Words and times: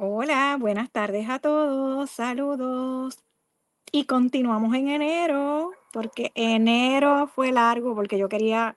Hola, 0.00 0.56
buenas 0.60 0.92
tardes 0.92 1.28
a 1.28 1.40
todos, 1.40 2.08
saludos. 2.08 3.18
Y 3.90 4.04
continuamos 4.04 4.72
en 4.76 4.88
enero, 4.90 5.72
porque 5.92 6.30
enero 6.36 7.26
fue 7.26 7.50
largo, 7.50 7.96
porque 7.96 8.16
yo 8.16 8.28
quería 8.28 8.76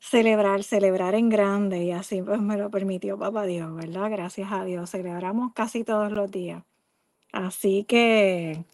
celebrar, 0.00 0.64
celebrar 0.64 1.14
en 1.14 1.28
grande 1.28 1.84
y 1.84 1.92
así 1.92 2.22
pues 2.22 2.40
me 2.40 2.56
lo 2.56 2.70
permitió 2.72 3.16
Papá 3.16 3.44
Dios, 3.44 3.72
¿verdad? 3.76 4.10
Gracias 4.10 4.50
a 4.50 4.64
Dios, 4.64 4.90
celebramos 4.90 5.52
casi 5.54 5.84
todos 5.84 6.10
los 6.10 6.28
días. 6.28 6.64
Así 7.32 7.84
que 7.84 8.64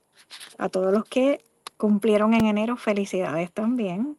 a 0.57 0.71
todos 0.71 0.91
los 0.91 1.05
que 1.05 1.45
cumplieron 1.77 2.33
en 2.33 2.47
enero, 2.47 2.79
felicidades 2.79 3.53
también. 3.53 4.19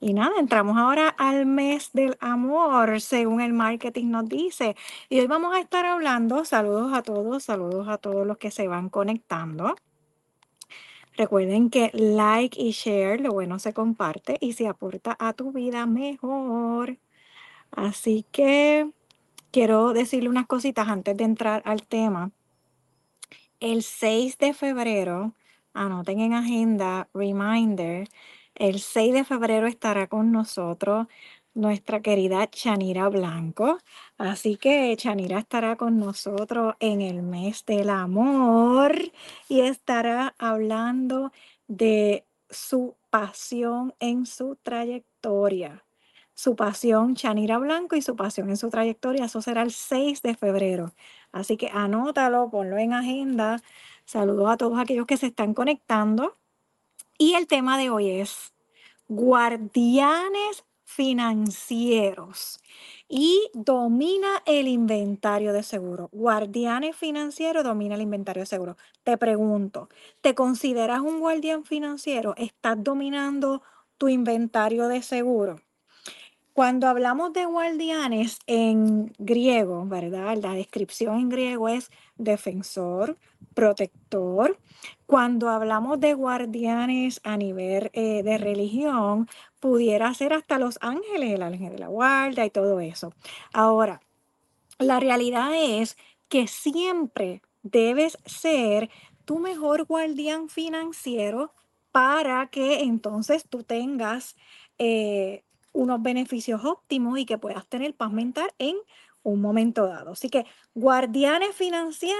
Y 0.00 0.14
nada, 0.14 0.32
entramos 0.38 0.78
ahora 0.78 1.08
al 1.10 1.44
mes 1.44 1.90
del 1.92 2.16
amor, 2.20 3.02
según 3.02 3.42
el 3.42 3.52
marketing 3.52 4.06
nos 4.10 4.28
dice. 4.28 4.74
Y 5.10 5.20
hoy 5.20 5.26
vamos 5.26 5.54
a 5.54 5.60
estar 5.60 5.84
hablando, 5.84 6.46
saludos 6.46 6.94
a 6.94 7.02
todos, 7.02 7.44
saludos 7.44 7.86
a 7.86 7.98
todos 7.98 8.26
los 8.26 8.38
que 8.38 8.50
se 8.50 8.66
van 8.66 8.88
conectando. 8.88 9.76
Recuerden 11.16 11.68
que 11.68 11.90
like 11.92 12.58
y 12.58 12.70
share, 12.70 13.20
lo 13.20 13.32
bueno 13.32 13.58
se 13.58 13.74
comparte 13.74 14.38
y 14.40 14.54
se 14.54 14.68
aporta 14.68 15.16
a 15.20 15.34
tu 15.34 15.52
vida 15.52 15.84
mejor. 15.84 16.96
Así 17.70 18.24
que 18.32 18.90
quiero 19.50 19.92
decirle 19.92 20.30
unas 20.30 20.46
cositas 20.46 20.88
antes 20.88 21.14
de 21.16 21.24
entrar 21.24 21.62
al 21.66 21.86
tema. 21.86 22.30
El 23.60 23.82
6 23.82 24.38
de 24.38 24.54
febrero, 24.54 25.34
anoten 25.74 26.20
en 26.20 26.32
agenda, 26.32 27.08
reminder, 27.12 28.08
el 28.54 28.80
6 28.80 29.14
de 29.14 29.24
febrero 29.24 29.66
estará 29.66 30.06
con 30.08 30.32
nosotros 30.32 31.06
nuestra 31.54 32.00
querida 32.00 32.48
Chanira 32.48 33.08
Blanco. 33.08 33.78
Así 34.18 34.56
que 34.56 34.96
Chanira 34.96 35.38
estará 35.38 35.76
con 35.76 35.98
nosotros 35.98 36.74
en 36.80 37.00
el 37.00 37.22
mes 37.22 37.64
del 37.66 37.90
amor 37.90 38.96
y 39.48 39.60
estará 39.60 40.34
hablando 40.38 41.32
de 41.68 42.24
su 42.50 42.96
pasión 43.10 43.94
en 44.00 44.26
su 44.26 44.56
trayectoria. 44.62 45.84
Su 46.34 46.56
pasión, 46.56 47.14
Chanira 47.16 47.58
Blanco, 47.58 47.96
y 47.96 48.02
su 48.02 48.16
pasión 48.16 48.48
en 48.48 48.56
su 48.56 48.70
trayectoria. 48.70 49.26
Eso 49.26 49.42
será 49.42 49.62
el 49.62 49.72
6 49.72 50.22
de 50.22 50.34
febrero. 50.34 50.92
Así 51.32 51.56
que 51.56 51.68
anótalo, 51.72 52.48
ponlo 52.50 52.78
en 52.78 52.94
agenda. 52.94 53.60
Saludos 54.06 54.50
a 54.50 54.56
todos 54.56 54.78
aquellos 54.78 55.06
que 55.06 55.18
se 55.18 55.26
están 55.26 55.54
conectando. 55.54 56.39
Y 57.22 57.34
el 57.34 57.46
tema 57.46 57.76
de 57.76 57.90
hoy 57.90 58.08
es 58.08 58.54
guardianes 59.06 60.64
financieros 60.84 62.60
y 63.10 63.50
domina 63.52 64.42
el 64.46 64.66
inventario 64.66 65.52
de 65.52 65.62
seguro. 65.62 66.08
Guardianes 66.12 66.96
financieros 66.96 67.62
domina 67.62 67.96
el 67.96 68.00
inventario 68.00 68.40
de 68.40 68.46
seguro. 68.46 68.78
Te 69.02 69.18
pregunto, 69.18 69.90
¿te 70.22 70.34
consideras 70.34 71.00
un 71.00 71.20
guardián 71.20 71.64
financiero? 71.64 72.32
¿Estás 72.38 72.82
dominando 72.82 73.60
tu 73.98 74.08
inventario 74.08 74.88
de 74.88 75.02
seguro? 75.02 75.60
Cuando 76.54 76.88
hablamos 76.88 77.34
de 77.34 77.44
guardianes 77.44 78.38
en 78.46 79.12
griego, 79.18 79.84
¿verdad? 79.84 80.38
La 80.38 80.54
descripción 80.54 81.20
en 81.20 81.28
griego 81.28 81.68
es 81.68 81.90
defensor, 82.16 83.18
protector. 83.54 84.58
Cuando 85.06 85.48
hablamos 85.48 86.00
de 86.00 86.14
guardianes 86.14 87.20
a 87.24 87.36
nivel 87.36 87.90
eh, 87.92 88.22
de 88.22 88.38
religión, 88.38 89.28
pudiera 89.58 90.12
ser 90.14 90.32
hasta 90.32 90.58
los 90.58 90.78
ángeles, 90.80 91.34
el 91.34 91.42
ángel 91.42 91.72
de 91.72 91.78
la 91.78 91.88
guarda 91.88 92.44
y 92.44 92.50
todo 92.50 92.80
eso. 92.80 93.12
Ahora, 93.52 94.00
la 94.78 95.00
realidad 95.00 95.50
es 95.54 95.96
que 96.28 96.46
siempre 96.46 97.42
debes 97.62 98.16
ser 98.24 98.90
tu 99.24 99.38
mejor 99.38 99.84
guardián 99.84 100.48
financiero 100.48 101.52
para 101.92 102.46
que 102.48 102.80
entonces 102.80 103.44
tú 103.48 103.62
tengas 103.64 104.36
eh, 104.78 105.44
unos 105.72 106.02
beneficios 106.02 106.64
óptimos 106.64 107.18
y 107.18 107.26
que 107.26 107.38
puedas 107.38 107.66
tener 107.66 107.94
paz 107.94 108.12
mental 108.12 108.50
en 108.58 108.76
un 109.22 109.40
momento 109.40 109.86
dado. 109.86 110.12
Así 110.12 110.28
que 110.30 110.46
guardianes 110.74 111.54
financieros 111.54 112.16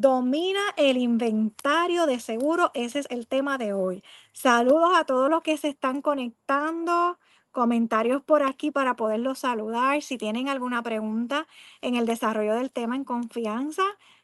domina 0.00 0.60
el 0.76 0.96
inventario 0.96 2.06
de 2.06 2.20
seguro. 2.20 2.70
Ese 2.72 3.00
es 3.00 3.06
el 3.10 3.26
tema 3.26 3.58
de 3.58 3.74
hoy. 3.74 4.02
Saludos 4.32 4.92
a 4.96 5.04
todos 5.04 5.28
los 5.28 5.42
que 5.42 5.58
se 5.58 5.68
están 5.68 6.00
conectando. 6.00 7.18
Comentarios 7.52 8.22
por 8.22 8.42
aquí 8.42 8.70
para 8.70 8.96
poderlos 8.96 9.40
saludar. 9.40 10.00
Si 10.00 10.16
tienen 10.16 10.48
alguna 10.48 10.82
pregunta 10.82 11.46
en 11.82 11.96
el 11.96 12.06
desarrollo 12.06 12.54
del 12.54 12.70
tema 12.70 12.96
en 12.96 13.04
confianza, 13.04 13.82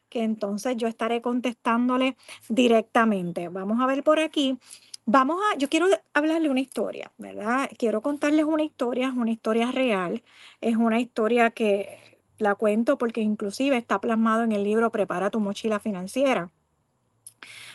que 0.09 0.23
entonces 0.23 0.77
yo 0.77 0.87
estaré 0.87 1.21
contestándole 1.21 2.17
directamente. 2.49 3.49
Vamos 3.49 3.79
a 3.79 3.85
ver 3.85 4.03
por 4.03 4.19
aquí. 4.19 4.57
Vamos 5.05 5.39
a, 5.41 5.57
yo 5.57 5.69
quiero 5.69 5.87
hablarle 6.13 6.49
una 6.49 6.59
historia, 6.59 7.11
¿verdad? 7.17 7.69
Quiero 7.77 8.01
contarles 8.01 8.45
una 8.45 8.63
historia, 8.63 9.07
es 9.09 9.13
una 9.13 9.31
historia 9.31 9.71
real, 9.71 10.23
es 10.59 10.75
una 10.75 10.99
historia 10.99 11.51
que 11.51 12.16
la 12.37 12.55
cuento 12.55 12.97
porque 12.97 13.21
inclusive 13.21 13.77
está 13.77 13.99
plasmado 13.99 14.43
en 14.43 14.51
el 14.51 14.63
libro 14.63 14.91
Prepara 14.91 15.29
tu 15.29 15.39
mochila 15.39 15.79
financiera. 15.79 16.51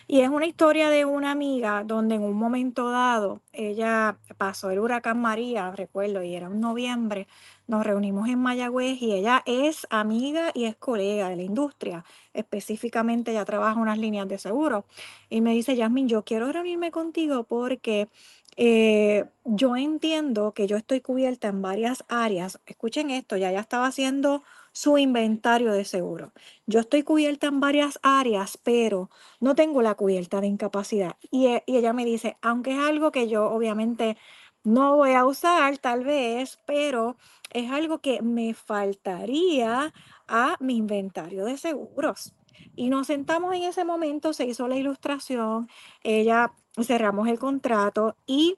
Y 0.07 0.21
es 0.21 0.29
una 0.29 0.47
historia 0.47 0.91
de 0.91 1.05
una 1.05 1.31
amiga 1.31 1.85
donde 1.85 2.17
en 2.17 2.23
un 2.23 2.35
momento 2.35 2.91
dado 2.91 3.41
ella 3.53 4.17
pasó 4.37 4.71
el 4.71 4.79
huracán 4.79 5.21
María, 5.21 5.71
recuerdo, 5.71 6.23
y 6.23 6.35
era 6.35 6.49
un 6.49 6.61
noviembre, 6.61 7.29
nos 7.67 7.87
reunimos 7.87 8.29
en 8.29 8.39
Mayagüez 8.39 9.01
y 9.01 9.13
ella 9.13 9.43
es 9.47 9.87
amiga 9.91 10.51
y 10.55 10.65
es 10.65 10.77
colega 10.77 11.29
de 11.29 11.37
la 11.37 11.43
industria. 11.43 12.05
Específicamente 12.35 13.31
ella 13.31 13.45
trabaja 13.45 13.81
unas 13.81 13.99
líneas 13.99 14.29
de 14.29 14.39
seguro. 14.39 14.85
Y 15.31 15.41
me 15.41 15.53
dice, 15.53 15.77
Yasmin, 15.77 16.09
yo 16.09 16.23
quiero 16.25 16.53
reunirme 16.53 16.91
contigo 16.91 17.45
porque 17.45 18.09
eh, 18.57 19.25
yo 19.45 19.77
entiendo 19.77 20.53
que 20.53 20.67
yo 20.67 20.77
estoy 20.77 21.01
cubierta 21.01 21.49
en 21.49 21.63
varias 21.63 22.05
áreas. 22.09 22.61
Escuchen 22.67 23.11
esto, 23.11 23.37
ya 23.37 23.51
ya 23.51 23.61
estaba 23.61 23.87
haciendo 23.87 24.43
su 24.73 24.99
inventario 24.99 25.73
de 25.73 25.85
seguro. 25.85 26.33
Yo 26.67 26.81
estoy 26.81 27.03
cubierta 27.03 27.47
en 27.47 27.61
varias 27.61 27.99
áreas, 28.03 28.59
pero 28.63 29.11
no 29.41 29.55
tengo 29.55 29.83
la 29.83 29.95
cubierta 29.95 30.41
de 30.41 30.49
incapacidad. 30.49 31.17
Y, 31.31 31.47
e- 31.47 31.65
y 31.67 31.77
ella 31.77 31.93
me 31.93 32.05
dice, 32.05 32.37
aunque 32.43 32.73
es 32.73 32.79
algo 32.79 33.13
que 33.13 33.29
yo 33.29 33.51
obviamente 33.51 34.17
no 34.65 34.97
voy 34.97 35.13
a 35.13 35.25
usar 35.27 35.79
tal 35.79 36.05
vez, 36.05 36.59
pero 36.67 37.17
es 37.53 37.71
algo 37.71 37.99
que 38.01 38.23
me 38.23 38.55
faltaría 38.55 39.93
a 40.29 40.57
mi 40.61 40.77
inventario 40.77 41.45
de 41.45 41.57
seguros. 41.59 42.35
Y 42.77 42.89
nos 42.91 43.09
sentamos 43.09 43.55
en 43.55 43.65
ese 43.65 43.85
momento, 43.85 44.33
se 44.33 44.47
hizo 44.47 44.69
la 44.69 44.77
ilustración, 44.77 45.69
ella 46.03 46.53
cerramos 46.81 47.29
el 47.29 47.39
contrato 47.39 48.17
y 48.27 48.57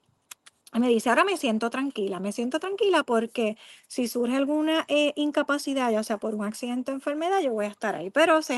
me 0.79 0.89
dice, 0.89 1.09
ahora 1.09 1.23
me 1.23 1.37
siento 1.37 1.69
tranquila, 1.69 2.19
me 2.19 2.31
siento 2.31 2.59
tranquila 2.59 3.03
porque 3.03 3.57
si 3.87 4.07
surge 4.07 4.35
alguna 4.35 4.85
eh, 4.87 5.13
incapacidad, 5.15 5.91
ya 5.91 6.03
sea 6.03 6.17
por 6.17 6.35
un 6.35 6.43
accidente 6.45 6.91
o 6.91 6.95
enfermedad, 6.95 7.41
yo 7.41 7.53
voy 7.53 7.65
a 7.65 7.69
estar 7.69 7.95
ahí. 7.95 8.09
Pero 8.09 8.41
sé, 8.41 8.57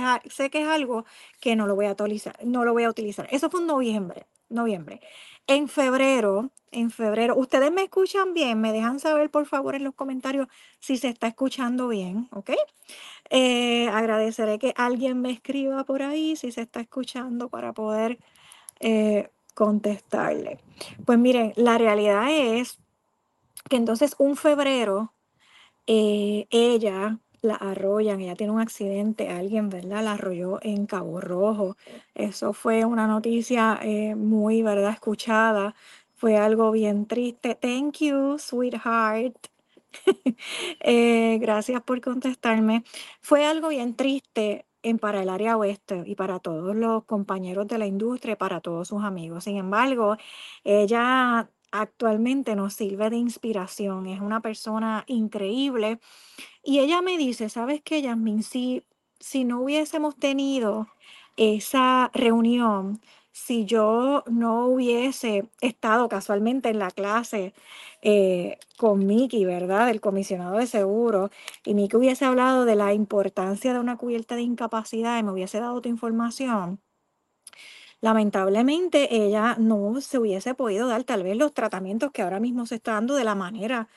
que 0.51 0.61
es 0.61 0.67
algo 0.67 1.05
que 1.39 1.55
no 1.55 1.67
lo 1.67 1.75
voy 1.75 1.85
a 1.85 1.91
utilizar, 1.91 2.37
no 2.43 2.65
lo 2.65 2.73
voy 2.73 2.83
a 2.83 2.89
utilizar. 2.89 3.27
Eso 3.31 3.49
fue 3.49 3.61
en 3.61 3.67
noviembre, 3.67 4.25
noviembre. 4.49 5.01
En 5.47 5.67
febrero, 5.69 6.51
en 6.71 6.91
febrero, 6.91 7.35
ustedes 7.37 7.71
me 7.71 7.83
escuchan 7.83 8.33
bien, 8.33 8.59
me 8.59 8.73
dejan 8.73 8.99
saber 8.99 9.29
por 9.29 9.45
favor 9.45 9.75
en 9.75 9.83
los 9.83 9.93
comentarios 9.93 10.47
si 10.79 10.97
se 10.97 11.09
está 11.09 11.27
escuchando 11.27 11.87
bien, 11.87 12.27
¿ok? 12.31 12.51
Eh, 13.29 13.87
agradeceré 13.89 14.59
que 14.59 14.73
alguien 14.77 15.21
me 15.21 15.31
escriba 15.31 15.83
por 15.83 16.01
ahí 16.03 16.35
si 16.35 16.51
se 16.51 16.61
está 16.61 16.79
escuchando 16.81 17.49
para 17.49 17.73
poder 17.73 18.19
eh, 18.79 19.29
contestarle. 19.57 20.59
Pues 21.03 21.17
miren, 21.17 21.51
la 21.55 21.79
realidad 21.79 22.27
es 22.29 22.77
que 23.67 23.75
entonces 23.75 24.15
un 24.19 24.35
febrero 24.35 25.13
eh, 25.87 26.45
ella 26.51 27.17
la 27.41 27.55
arrollan, 27.55 28.21
ella 28.21 28.35
tiene 28.35 28.53
un 28.53 28.59
accidente, 28.61 29.29
alguien, 29.29 29.69
¿verdad? 29.69 30.03
La 30.03 30.13
arrolló 30.13 30.59
en 30.61 30.85
Cabo 30.85 31.21
Rojo. 31.21 31.75
Eso 32.13 32.53
fue 32.53 32.85
una 32.85 33.07
noticia 33.07 33.79
eh, 33.81 34.13
muy, 34.15 34.61
¿verdad? 34.61 34.91
Escuchada. 34.93 35.73
Fue 36.13 36.37
algo 36.37 36.71
bien 36.71 37.07
triste. 37.07 37.55
Thank 37.55 37.97
you, 38.01 38.37
sweetheart. 38.37 39.35
Eh, 40.81 41.39
gracias 41.41 41.81
por 41.81 41.99
contestarme. 42.01 42.83
Fue 43.21 43.45
algo 43.45 43.69
bien 43.69 43.95
triste 43.95 44.66
en, 44.83 44.99
para 44.99 45.21
el 45.21 45.29
área 45.29 45.57
oeste 45.57 46.03
y 46.05 46.15
para 46.15 46.39
todos 46.39 46.75
los 46.75 47.03
compañeros 47.05 47.67
de 47.67 47.77
la 47.77 47.87
industria, 47.87 48.33
y 48.33 48.35
para 48.37 48.61
todos 48.61 48.87
sus 48.89 49.03
amigos. 49.03 49.45
Sin 49.45 49.57
embargo, 49.57 50.17
ella 50.63 51.49
actualmente 51.71 52.55
nos 52.55 52.73
sirve 52.73 53.09
de 53.09 53.17
inspiración. 53.17 54.07
Es 54.07 54.21
una 54.21 54.41
persona 54.41 55.03
increíble. 55.07 55.99
Y 56.63 56.79
ella 56.79 57.01
me 57.01 57.17
dice, 57.17 57.49
¿sabes 57.49 57.81
qué, 57.83 58.01
Yasmin? 58.01 58.43
Si, 58.43 58.83
si 59.19 59.43
no 59.43 59.61
hubiésemos 59.61 60.17
tenido 60.17 60.87
esa 61.37 62.09
reunión, 62.13 63.01
si 63.37 63.65
yo 63.65 64.23
no 64.27 64.65
hubiese 64.65 65.47
estado 65.61 66.09
casualmente 66.09 66.69
en 66.69 66.79
la 66.79 66.89
clase 66.91 67.53
eh, 68.01 68.57
con 68.77 69.05
Miki, 69.05 69.45
¿verdad? 69.45 69.89
El 69.89 70.01
comisionado 70.01 70.57
de 70.57 70.67
seguro, 70.67 71.29
y 71.63 71.75
Miki 71.75 71.95
hubiese 71.97 72.25
hablado 72.25 72.65
de 72.65 72.75
la 72.75 72.93
importancia 72.93 73.73
de 73.73 73.79
una 73.79 73.95
cubierta 73.97 74.35
de 74.35 74.41
incapacidad 74.41 75.19
y 75.19 75.23
me 75.23 75.31
hubiese 75.31 75.59
dado 75.59 75.81
tu 75.81 75.89
información, 75.89 76.81
lamentablemente 78.01 79.15
ella 79.15 79.55
no 79.59 80.01
se 80.01 80.17
hubiese 80.19 80.53
podido 80.55 80.87
dar 80.87 81.03
tal 81.03 81.23
vez 81.23 81.37
los 81.37 81.53
tratamientos 81.53 82.11
que 82.11 82.23
ahora 82.23 82.39
mismo 82.39 82.65
se 82.65 82.75
está 82.75 82.93
dando 82.93 83.15
de 83.15 83.23
la 83.23 83.35
manera 83.35 83.87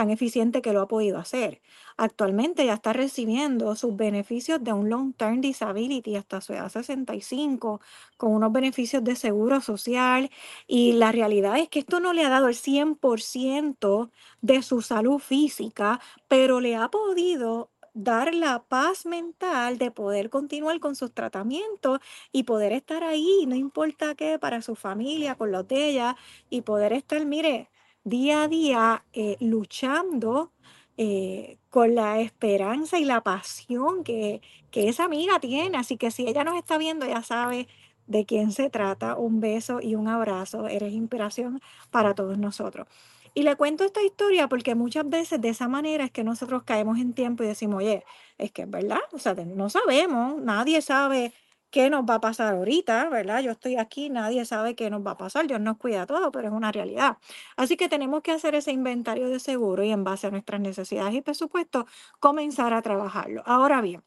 tan 0.00 0.08
eficiente 0.08 0.62
que 0.62 0.72
lo 0.72 0.80
ha 0.80 0.88
podido 0.88 1.18
hacer. 1.18 1.60
Actualmente 1.98 2.64
ya 2.64 2.72
está 2.72 2.94
recibiendo 2.94 3.76
sus 3.76 3.94
beneficios 3.96 4.64
de 4.64 4.72
un 4.72 4.88
long 4.88 5.12
term 5.12 5.42
disability 5.42 6.16
hasta 6.16 6.40
su 6.40 6.54
edad 6.54 6.70
65, 6.70 7.82
con 8.16 8.32
unos 8.32 8.50
beneficios 8.50 9.04
de 9.04 9.14
seguro 9.14 9.60
social. 9.60 10.30
Y 10.66 10.92
la 10.92 11.12
realidad 11.12 11.58
es 11.58 11.68
que 11.68 11.80
esto 11.80 12.00
no 12.00 12.14
le 12.14 12.24
ha 12.24 12.30
dado 12.30 12.48
el 12.48 12.54
100% 12.54 14.10
de 14.40 14.62
su 14.62 14.80
salud 14.80 15.18
física, 15.18 16.00
pero 16.28 16.60
le 16.60 16.76
ha 16.76 16.88
podido 16.88 17.68
dar 17.92 18.34
la 18.34 18.62
paz 18.62 19.04
mental 19.04 19.76
de 19.76 19.90
poder 19.90 20.30
continuar 20.30 20.80
con 20.80 20.96
sus 20.96 21.12
tratamientos 21.12 21.98
y 22.32 22.44
poder 22.44 22.72
estar 22.72 23.04
ahí, 23.04 23.44
no 23.46 23.54
importa 23.54 24.14
qué, 24.14 24.38
para 24.38 24.62
su 24.62 24.76
familia, 24.76 25.34
con 25.34 25.52
los 25.52 25.68
de 25.68 25.90
ella, 25.90 26.16
y 26.48 26.62
poder 26.62 26.94
estar, 26.94 27.26
mire, 27.26 27.68
día 28.10 28.42
a 28.44 28.48
día 28.48 29.04
eh, 29.12 29.36
luchando 29.40 30.52
eh, 30.98 31.58
con 31.70 31.94
la 31.94 32.20
esperanza 32.20 32.98
y 32.98 33.04
la 33.06 33.22
pasión 33.22 34.04
que, 34.04 34.42
que 34.70 34.88
esa 34.88 35.04
amiga 35.04 35.40
tiene. 35.40 35.78
Así 35.78 35.96
que 35.96 36.10
si 36.10 36.26
ella 36.28 36.44
nos 36.44 36.56
está 36.56 36.76
viendo, 36.78 37.06
ya 37.06 37.22
sabe 37.22 37.68
de 38.06 38.26
quién 38.26 38.52
se 38.52 38.68
trata. 38.70 39.16
Un 39.16 39.40
beso 39.40 39.80
y 39.80 39.94
un 39.94 40.08
abrazo. 40.08 40.68
Eres 40.68 40.92
inspiración 40.92 41.60
para 41.90 42.14
todos 42.14 42.36
nosotros. 42.38 42.86
Y 43.32 43.44
le 43.44 43.56
cuento 43.56 43.84
esta 43.84 44.02
historia 44.02 44.48
porque 44.48 44.74
muchas 44.74 45.08
veces 45.08 45.40
de 45.40 45.50
esa 45.50 45.68
manera 45.68 46.04
es 46.04 46.10
que 46.10 46.24
nosotros 46.24 46.64
caemos 46.64 46.98
en 46.98 47.14
tiempo 47.14 47.44
y 47.44 47.46
decimos, 47.46 47.78
oye, 47.78 48.04
es 48.38 48.50
que 48.50 48.62
es 48.62 48.70
verdad, 48.70 48.98
o 49.12 49.18
sea, 49.18 49.34
no 49.34 49.70
sabemos, 49.70 50.40
nadie 50.42 50.82
sabe 50.82 51.32
qué 51.70 51.90
nos 51.90 52.04
va 52.04 52.16
a 52.16 52.20
pasar 52.20 52.54
ahorita, 52.54 53.08
¿verdad? 53.08 53.40
Yo 53.42 53.52
estoy 53.52 53.76
aquí, 53.76 54.10
nadie 54.10 54.44
sabe 54.44 54.74
qué 54.74 54.90
nos 54.90 55.06
va 55.06 55.12
a 55.12 55.16
pasar, 55.16 55.46
Dios 55.46 55.60
nos 55.60 55.76
cuida 55.78 56.06
todo, 56.06 56.32
pero 56.32 56.48
es 56.48 56.54
una 56.54 56.72
realidad. 56.72 57.18
Así 57.56 57.76
que 57.76 57.88
tenemos 57.88 58.22
que 58.22 58.32
hacer 58.32 58.54
ese 58.54 58.72
inventario 58.72 59.28
de 59.28 59.40
seguro 59.40 59.82
y 59.84 59.90
en 59.90 60.04
base 60.04 60.26
a 60.26 60.30
nuestras 60.30 60.60
necesidades 60.60 61.14
y 61.14 61.22
presupuestos, 61.22 61.84
comenzar 62.20 62.72
a 62.74 62.82
trabajarlo. 62.82 63.42
Ahora 63.46 63.80
bien. 63.80 64.02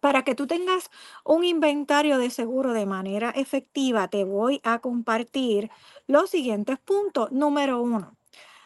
Para 0.00 0.24
que 0.24 0.34
tú 0.34 0.46
tengas 0.46 0.90
un 1.24 1.44
inventario 1.44 2.18
de 2.18 2.30
seguro 2.30 2.72
de 2.72 2.86
manera 2.86 3.30
efectiva, 3.30 4.08
te 4.08 4.24
voy 4.24 4.60
a 4.64 4.78
compartir 4.80 5.70
los 6.06 6.30
siguientes 6.30 6.78
puntos. 6.78 7.30
Número 7.32 7.82
uno, 7.82 8.16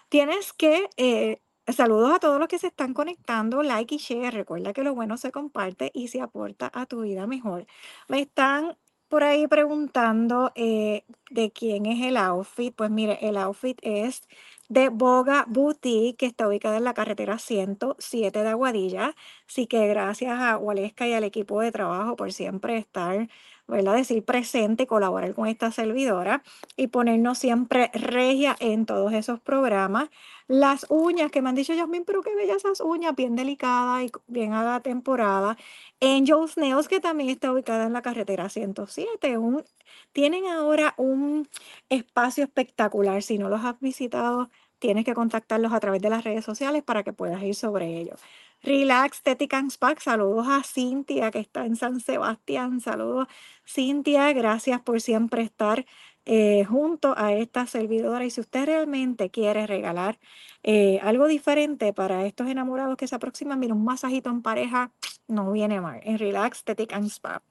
Tienes 0.09 0.53
que, 0.53 0.89
eh, 0.97 1.41
saludos 1.73 2.13
a 2.15 2.19
todos 2.19 2.39
los 2.39 2.49
que 2.49 2.59
se 2.59 2.67
están 2.69 2.95
conectando, 2.95 3.63
like 3.63 3.95
y 3.95 3.99
share. 3.99 4.33
Recuerda 4.35 4.73
que 4.73 4.83
lo 4.83 4.95
bueno 4.95 5.17
se 5.17 5.33
comparte 5.33 5.91
y 5.95 6.09
se 6.09 6.21
aporta 6.21 6.71
a 6.73 6.87
tu 6.87 7.03
vida 7.03 7.27
mejor. 7.27 7.67
Me 8.09 8.21
están 8.21 8.77
por 9.09 9.23
ahí 9.25 9.47
preguntando 9.47 10.53
eh, 10.57 11.05
de 11.31 11.53
quién 11.53 11.87
es 11.87 12.05
el 12.05 12.17
outfit. 12.17 12.75
Pues 12.75 12.91
mire, 12.91 13.19
el 13.23 13.37
outfit 13.37 13.79
es 13.83 14.23
de 14.69 14.89
Boga 14.89 15.45
Boutique, 15.49 16.17
que 16.17 16.27
está 16.27 16.49
ubicada 16.49 16.77
en 16.79 16.85
la 16.85 16.95
carretera 16.95 17.39
107 17.39 18.43
de 18.43 18.49
Aguadilla. 18.49 19.15
Así 19.49 19.67
que 19.67 19.87
gracias 19.89 20.39
a 20.41 20.57
Waleska 20.59 21.07
y 21.07 21.13
al 21.15 21.25
equipo 21.25 21.61
de 21.61 21.73
trabajo 21.73 22.17
por 22.17 22.33
siempre 22.33 22.77
estar, 22.77 23.29
¿verdad? 23.67 23.97
Decir 23.97 24.25
presente 24.25 24.87
colaborar 24.87 25.35
con 25.35 25.47
esta 25.47 25.71
servidora 25.71 26.43
y 26.77 26.89
ponernos 26.89 27.39
siempre 27.39 27.91
regia 27.95 28.57
en 28.61 28.87
todos 28.87 29.13
esos 29.13 29.41
programas. 29.41 30.11
Las 30.47 30.87
uñas 30.91 31.31
que 31.31 31.41
me 31.41 31.49
han 31.49 31.55
dicho, 31.55 31.73
Yasmin, 31.73 32.05
pero 32.05 32.23
qué 32.23 32.35
bellas 32.35 32.59
esas 32.59 32.81
uñas, 32.81 33.15
bien 33.17 33.35
delicadas 33.37 34.05
y 34.05 34.13
bien 34.27 34.53
a 34.53 34.63
la 34.63 34.81
temporada. 34.81 35.57
Angel's 36.01 36.57
Nails, 36.59 36.89
que 36.89 37.01
también 37.01 37.31
está 37.31 37.51
ubicada 37.53 37.87
en 37.87 37.95
la 37.95 38.03
carretera 38.03 38.49
107. 38.51 39.39
Un, 39.39 39.65
tienen 40.13 40.47
ahora 40.47 40.95
un 40.99 41.49
espacio 41.89 42.45
espectacular. 42.45 43.23
Si 43.23 43.39
no 43.39 43.49
los 43.49 43.65
has 43.65 43.81
visitado, 43.81 44.51
tienes 44.79 45.05
que 45.07 45.15
contactarlos 45.15 45.73
a 45.73 45.81
través 45.81 46.03
de 46.03 46.11
las 46.11 46.25
redes 46.25 46.45
sociales 46.45 46.83
para 46.83 47.03
que 47.05 47.13
puedas 47.15 47.43
ir 47.43 47.55
sobre 47.55 47.99
ellos. 47.99 48.21
Relax 48.65 49.19
Aesthetic 49.19 49.53
and 49.53 49.71
Spa, 49.71 49.95
saludos 50.01 50.47
a 50.49 50.63
Cintia 50.63 51.31
que 51.31 51.39
está 51.39 51.67
en 51.67 51.77
San 51.77 52.01
Sebastián. 52.01 52.81
Saludos, 52.81 53.29
Cintia, 53.67 54.33
gracias 54.33 54.81
por 54.81 55.03
siempre 55.03 55.43
estar 55.43 55.85
eh, 56.27 56.65
junto 56.65 57.15
a 57.17 57.33
esta 57.35 57.67
servidora. 57.67 58.25
Y 58.25 58.31
si 58.31 58.41
usted 58.41 58.67
realmente 58.67 59.31
quiere 59.31 59.67
regalar 59.67 60.19
eh, 60.63 60.99
algo 61.03 61.27
diferente 61.27 61.93
para 61.93 62.27
estos 62.27 62.49
enamorados 62.49 62.97
que 62.97 63.07
se 63.07 63.15
aproximan, 63.17 63.59
mira, 63.61 63.75
un 63.75 63.85
masajito 63.85 64.31
en 64.31 64.43
pareja 64.43 64.93
no 65.29 65.53
viene 65.53 65.81
mal. 65.81 66.01
En 66.05 66.19
Relax 66.19 66.59
Aesthetic 66.59 66.93
and 66.93 67.07
Spa. 67.09 67.43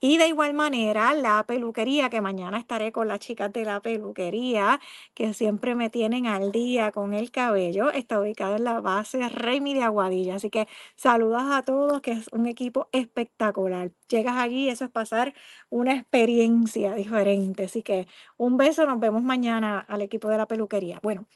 Y 0.00 0.18
de 0.18 0.28
igual 0.28 0.54
manera, 0.54 1.14
la 1.14 1.44
peluquería, 1.46 2.10
que 2.10 2.20
mañana 2.20 2.58
estaré 2.58 2.92
con 2.92 3.08
las 3.08 3.20
chicas 3.20 3.52
de 3.52 3.64
la 3.64 3.80
peluquería, 3.80 4.80
que 5.14 5.34
siempre 5.34 5.74
me 5.74 5.90
tienen 5.90 6.26
al 6.26 6.52
día 6.52 6.92
con 6.92 7.14
el 7.14 7.30
cabello, 7.30 7.90
está 7.90 8.20
ubicada 8.20 8.56
en 8.56 8.64
la 8.64 8.80
base 8.80 9.28
Remy 9.28 9.74
de 9.74 9.82
Aguadilla. 9.82 10.36
Así 10.36 10.50
que 10.50 10.66
saludos 10.96 11.42
a 11.50 11.62
todos, 11.62 12.00
que 12.00 12.12
es 12.12 12.28
un 12.32 12.46
equipo 12.46 12.88
espectacular. 12.92 13.92
Llegas 14.08 14.36
allí, 14.36 14.68
eso 14.68 14.84
es 14.84 14.90
pasar 14.90 15.34
una 15.68 15.94
experiencia 15.94 16.94
diferente. 16.94 17.64
Así 17.64 17.82
que 17.82 18.06
un 18.36 18.56
beso, 18.56 18.86
nos 18.86 19.00
vemos 19.00 19.22
mañana 19.22 19.80
al 19.80 20.02
equipo 20.02 20.28
de 20.28 20.38
la 20.38 20.46
peluquería. 20.46 21.00
Bueno. 21.02 21.26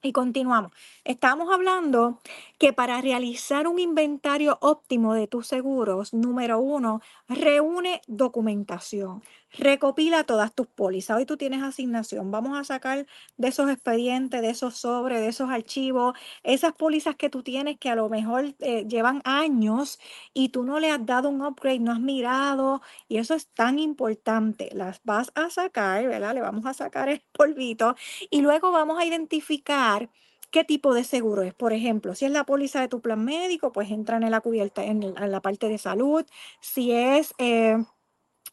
Y 0.00 0.12
continuamos. 0.12 0.70
Estamos 1.02 1.52
hablando 1.52 2.20
que 2.56 2.72
para 2.72 3.00
realizar 3.00 3.66
un 3.66 3.80
inventario 3.80 4.56
óptimo 4.60 5.12
de 5.12 5.26
tus 5.26 5.48
seguros, 5.48 6.14
número 6.14 6.60
uno, 6.60 7.00
reúne 7.26 8.00
documentación, 8.06 9.24
recopila 9.52 10.24
todas 10.24 10.54
tus 10.54 10.66
pólizas. 10.66 11.16
Hoy 11.16 11.26
tú 11.26 11.36
tienes 11.36 11.62
asignación. 11.62 12.30
Vamos 12.30 12.58
a 12.58 12.64
sacar 12.64 13.06
de 13.36 13.48
esos 13.48 13.70
expedientes, 13.70 14.42
de 14.42 14.50
esos 14.50 14.76
sobres, 14.76 15.20
de 15.20 15.28
esos 15.28 15.50
archivos, 15.50 16.14
esas 16.42 16.72
pólizas 16.74 17.16
que 17.16 17.30
tú 17.30 17.42
tienes 17.42 17.78
que 17.78 17.90
a 17.90 17.96
lo 17.96 18.08
mejor 18.08 18.54
eh, 18.60 18.84
llevan 18.86 19.22
años 19.24 19.98
y 20.34 20.50
tú 20.50 20.64
no 20.64 20.80
le 20.80 20.90
has 20.90 21.04
dado 21.04 21.28
un 21.28 21.42
upgrade, 21.42 21.80
no 21.80 21.92
has 21.92 22.00
mirado, 22.00 22.82
y 23.08 23.18
eso 23.18 23.34
es 23.34 23.48
tan 23.48 23.78
importante. 23.78 24.70
Las 24.72 25.00
vas 25.04 25.32
a 25.34 25.50
sacar, 25.50 26.06
¿verdad? 26.06 26.34
Le 26.34 26.40
vamos 26.40 26.66
a 26.66 26.74
sacar 26.74 27.08
el 27.08 27.22
polvito 27.32 27.96
y 28.30 28.42
luego 28.42 28.72
vamos 28.72 28.98
a 28.98 29.04
identificar 29.04 30.10
qué 30.50 30.64
tipo 30.64 30.94
de 30.94 31.04
seguro 31.04 31.42
es. 31.42 31.54
Por 31.54 31.72
ejemplo, 31.72 32.14
si 32.14 32.24
es 32.24 32.30
la 32.30 32.44
póliza 32.44 32.80
de 32.80 32.88
tu 32.88 33.00
plan 33.00 33.24
médico, 33.24 33.72
pues 33.72 33.90
entran 33.90 34.22
en 34.22 34.30
la 34.30 34.40
cubierta, 34.40 34.84
en, 34.84 35.14
la 35.14 35.40
parte 35.40 35.68
de 35.68 35.78
salud. 35.78 36.24
Si 36.60 36.92
es 36.92 37.34
eh, 37.38 37.78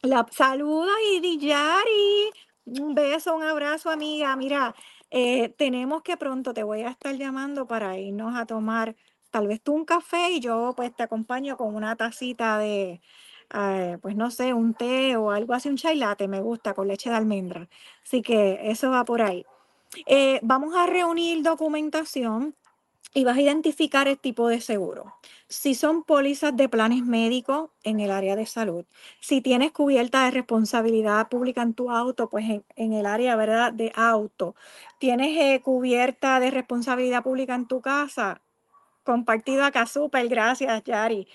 la 0.06 0.26
saluda 0.30 0.92
y 1.12 1.38
Yari, 1.38 2.30
un 2.66 2.94
beso, 2.94 3.34
un 3.34 3.42
abrazo, 3.42 3.90
amiga. 3.90 4.34
Mira, 4.36 4.74
eh, 5.10 5.50
tenemos 5.50 6.02
que 6.02 6.16
pronto 6.16 6.54
te 6.54 6.62
voy 6.62 6.82
a 6.82 6.90
estar 6.90 7.14
llamando 7.16 7.66
para 7.66 7.98
irnos 7.98 8.36
a 8.36 8.46
tomar 8.46 8.96
tal 9.30 9.48
vez 9.48 9.60
tú 9.62 9.74
un 9.74 9.84
café 9.84 10.30
y 10.30 10.40
yo 10.40 10.72
pues 10.76 10.94
te 10.94 11.02
acompaño 11.02 11.56
con 11.56 11.74
una 11.74 11.96
tacita 11.96 12.58
de, 12.58 13.00
eh, 13.54 13.98
pues 14.00 14.16
no 14.16 14.30
sé, 14.30 14.54
un 14.54 14.74
té 14.74 15.16
o 15.16 15.30
algo 15.30 15.54
así, 15.54 15.68
un 15.68 15.76
chai 15.76 15.96
latte, 15.96 16.28
me 16.28 16.40
gusta, 16.40 16.74
con 16.74 16.88
leche 16.88 17.10
de 17.10 17.16
almendra. 17.16 17.68
Así 18.04 18.22
que 18.22 18.58
eso 18.62 18.90
va 18.90 19.04
por 19.04 19.22
ahí. 19.22 19.44
Eh, 20.06 20.40
vamos 20.42 20.74
a 20.76 20.86
reunir 20.86 21.42
documentación 21.42 22.54
y 23.16 23.24
vas 23.24 23.38
a 23.38 23.40
identificar 23.40 24.08
el 24.08 24.18
tipo 24.18 24.46
de 24.46 24.60
seguro. 24.60 25.14
Si 25.48 25.74
son 25.74 26.04
pólizas 26.04 26.54
de 26.54 26.68
planes 26.68 27.02
médicos 27.02 27.70
en 27.82 28.00
el 28.00 28.10
área 28.10 28.36
de 28.36 28.44
salud, 28.44 28.84
si 29.20 29.40
tienes 29.40 29.72
cubierta 29.72 30.26
de 30.26 30.32
responsabilidad 30.32 31.30
pública 31.30 31.62
en 31.62 31.72
tu 31.72 31.90
auto, 31.90 32.28
pues 32.28 32.44
en, 32.76 32.92
el 32.92 33.06
área, 33.06 33.34
¿verdad?, 33.34 33.72
de 33.72 33.90
auto. 33.94 34.54
Tienes 34.98 35.34
eh, 35.38 35.62
cubierta 35.62 36.40
de 36.40 36.50
responsabilidad 36.50 37.22
pública 37.22 37.54
en 37.54 37.66
tu 37.66 37.80
casa, 37.80 38.42
compartido 39.02 39.64
acá, 39.64 39.86
súper, 39.86 40.28
gracias, 40.28 40.84
Yari. 40.84 41.26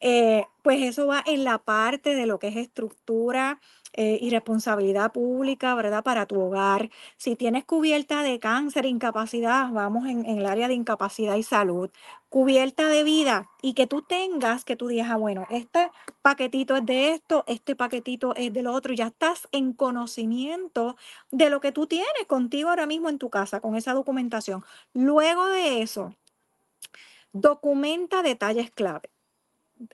Eh, 0.00 0.44
pues 0.62 0.82
eso 0.82 1.06
va 1.06 1.22
en 1.24 1.44
la 1.44 1.58
parte 1.58 2.16
de 2.16 2.26
lo 2.26 2.40
que 2.40 2.48
es 2.48 2.56
estructura 2.56 3.60
eh, 3.94 4.18
y 4.20 4.30
responsabilidad 4.30 5.12
pública, 5.12 5.74
¿verdad? 5.74 6.04
Para 6.04 6.26
tu 6.26 6.40
hogar. 6.40 6.90
Si 7.16 7.36
tienes 7.36 7.64
cubierta 7.64 8.22
de 8.22 8.38
cáncer, 8.38 8.84
incapacidad, 8.84 9.70
vamos 9.72 10.06
en, 10.06 10.26
el 10.26 10.46
área 10.46 10.68
de 10.68 10.74
incapacidad 10.74 11.36
y 11.36 11.42
salud. 11.42 11.90
Cubierta 12.28 12.88
de 12.88 13.02
vida 13.04 13.48
y 13.62 13.72
que 13.72 13.86
tú 13.86 14.02
tengas, 14.02 14.64
que 14.64 14.76
tú 14.76 14.88
digas, 14.88 15.08
ah, 15.10 15.16
bueno, 15.16 15.46
este 15.50 15.90
paquetito 16.22 16.76
es 16.76 16.86
de 16.86 17.14
esto, 17.14 17.44
este 17.46 17.74
paquetito 17.74 18.34
es 18.36 18.52
de 18.52 18.62
lo 18.62 18.72
otro, 18.74 18.92
ya 18.92 19.06
estás 19.06 19.48
en 19.52 19.72
conocimiento 19.72 20.96
de 21.30 21.48
lo 21.50 21.60
que 21.60 21.72
tú 21.72 21.86
tienes 21.86 22.26
contigo 22.26 22.68
ahora 22.68 22.86
mismo 22.86 23.08
en 23.08 23.18
tu 23.18 23.30
casa, 23.30 23.60
con 23.60 23.74
esa 23.76 23.94
documentación. 23.94 24.64
Luego 24.92 25.46
de 25.46 25.82
eso, 25.82 26.14
documenta 27.32 28.22
detalles 28.22 28.70
clave. 28.70 29.08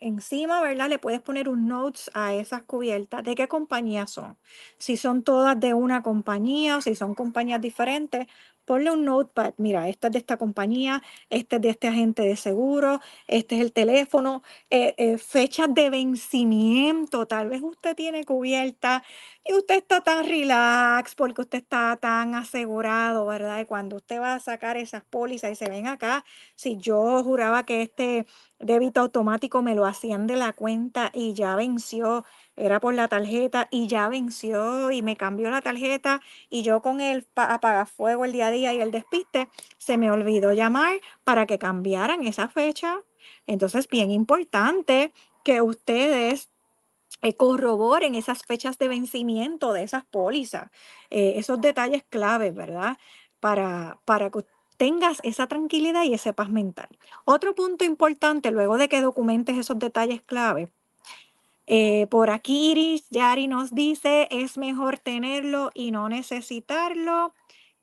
Encima, 0.00 0.61
¿verdad? 0.62 0.88
Le 0.88 0.99
puedes 0.99 1.21
poner 1.21 1.49
un 1.49 1.69
notes 1.69 2.11
a 2.14 2.35
esas 2.35 2.62
cubiertas 2.62 3.25
de 3.25 3.35
qué 3.35 3.49
compañía 3.49 4.07
son. 4.07 4.37
Si 4.79 4.97
son 4.97 5.23
todas 5.23 5.59
de 5.59 5.75
una 5.75 6.03
compañía 6.03 6.79
o 6.79 6.81
si 6.83 6.95
son 6.95 7.14
compañías 7.14 7.61
diferentes, 7.61 8.26
ponle 8.64 8.91
un 8.91 9.05
notepad. 9.05 9.55
Mira, 9.59 9.88
esta 9.88 10.09
es 10.09 10.12
de 10.14 10.19
esta 10.19 10.37
compañía, 10.37 11.03
este 11.31 11.57
es 11.57 11.62
de 11.62 11.71
este 11.71 11.88
agente 11.88 12.23
de 12.23 12.37
seguro, 12.37 13.00
este 13.26 13.57
es 13.57 13.61
el 13.61 13.73
teléfono, 13.73 14.43
eh, 14.71 14.95
eh, 14.99 15.19
fechas 15.19 15.69
de 15.75 15.91
vencimiento. 15.91 17.26
Tal 17.26 17.49
vez 17.50 17.62
usted 17.62 17.95
tiene 17.95 18.25
cubierta 18.25 19.05
y 19.45 19.53
usted 19.55 19.76
está 19.76 20.00
tan 20.03 20.26
relax 20.26 21.14
porque 21.14 21.43
usted 21.43 21.59
está 21.59 21.97
tan 22.00 22.35
asegurado, 22.35 23.26
¿verdad? 23.26 23.61
Y 23.61 23.67
cuando 23.67 23.97
usted 23.97 24.21
va 24.21 24.35
a 24.35 24.41
sacar 24.41 24.76
esas 24.76 25.05
pólizas 25.05 25.53
y 25.53 25.57
se 25.57 25.69
ven 25.69 25.87
acá, 25.87 26.25
si 26.57 26.76
yo 26.79 27.23
juraba 27.23 27.64
que 27.64 27.83
este 27.83 28.26
débito 28.58 29.00
automático 29.00 29.62
me 29.62 29.75
lo 29.75 29.84
hacían 29.87 30.26
de 30.26 30.37
la 30.37 30.52
cuenta 30.52 31.11
y 31.12 31.34
ya 31.34 31.56
venció, 31.56 32.25
era 32.56 32.80
por 32.80 32.94
la 32.94 33.08
tarjeta 33.08 33.68
y 33.70 33.87
ya 33.88 34.08
venció 34.08 34.90
y 34.90 35.02
me 35.02 35.16
cambió 35.16 35.50
la 35.50 35.61
tarjeta 35.61 36.20
y 36.50 36.62
yo 36.62 36.80
con 36.82 37.00
el 37.00 37.25
pa- 37.25 37.52
apagafuego 37.52 38.25
el 38.25 38.32
día 38.32 38.49
a 38.49 38.50
día 38.50 38.73
y 38.75 38.80
el 38.80 38.90
despiste, 38.90 39.49
se 39.78 39.99
me 39.99 40.11
olvidó 40.11 40.52
llamar 40.52 41.00
para 41.25 41.46
que 41.46 41.58
cambiaran 41.58 42.25
esa 42.26 42.49
fecha. 42.49 43.02
Entonces, 43.46 43.88
bien 43.88 44.11
importante 44.11 45.12
que 45.42 45.61
ustedes 45.62 46.50
eh, 47.23 47.34
corroboren 47.37 48.14
esas 48.14 48.44
fechas 48.44 48.78
de 48.78 48.88
vencimiento 48.88 49.73
de 49.73 49.82
esas 49.84 50.04
pólizas, 50.04 50.70
eh, 51.11 51.34
esos 51.37 51.61
detalles 51.61 52.04
claves, 52.04 52.54
¿verdad? 52.54 52.99
Para, 53.40 54.00
para 54.04 54.30
tengas 54.76 55.21
esa 55.23 55.47
tranquilidad 55.47 56.04
y 56.04 56.14
ese 56.14 56.33
paz 56.33 56.50
mental. 56.50 56.88
Otro 57.25 57.54
punto 57.54 57.85
importante, 57.85 58.50
luego 58.50 58.78
de 58.78 58.88
que 58.88 59.00
documentes 59.00 59.57
esos 59.57 59.78
detalles 59.78 60.23
claves, 60.23 60.69
eh, 61.66 62.07
por 62.09 62.31
aquí 62.31 62.73
Iris 62.73 63.09
Yari 63.11 63.49
nos 63.49 63.75
dice, 63.75 64.28
es 64.31 64.59
mejor 64.59 64.99
tenerlo 64.99 65.71
y 65.75 65.93
no 65.93 66.09
necesitarlo 66.09 67.33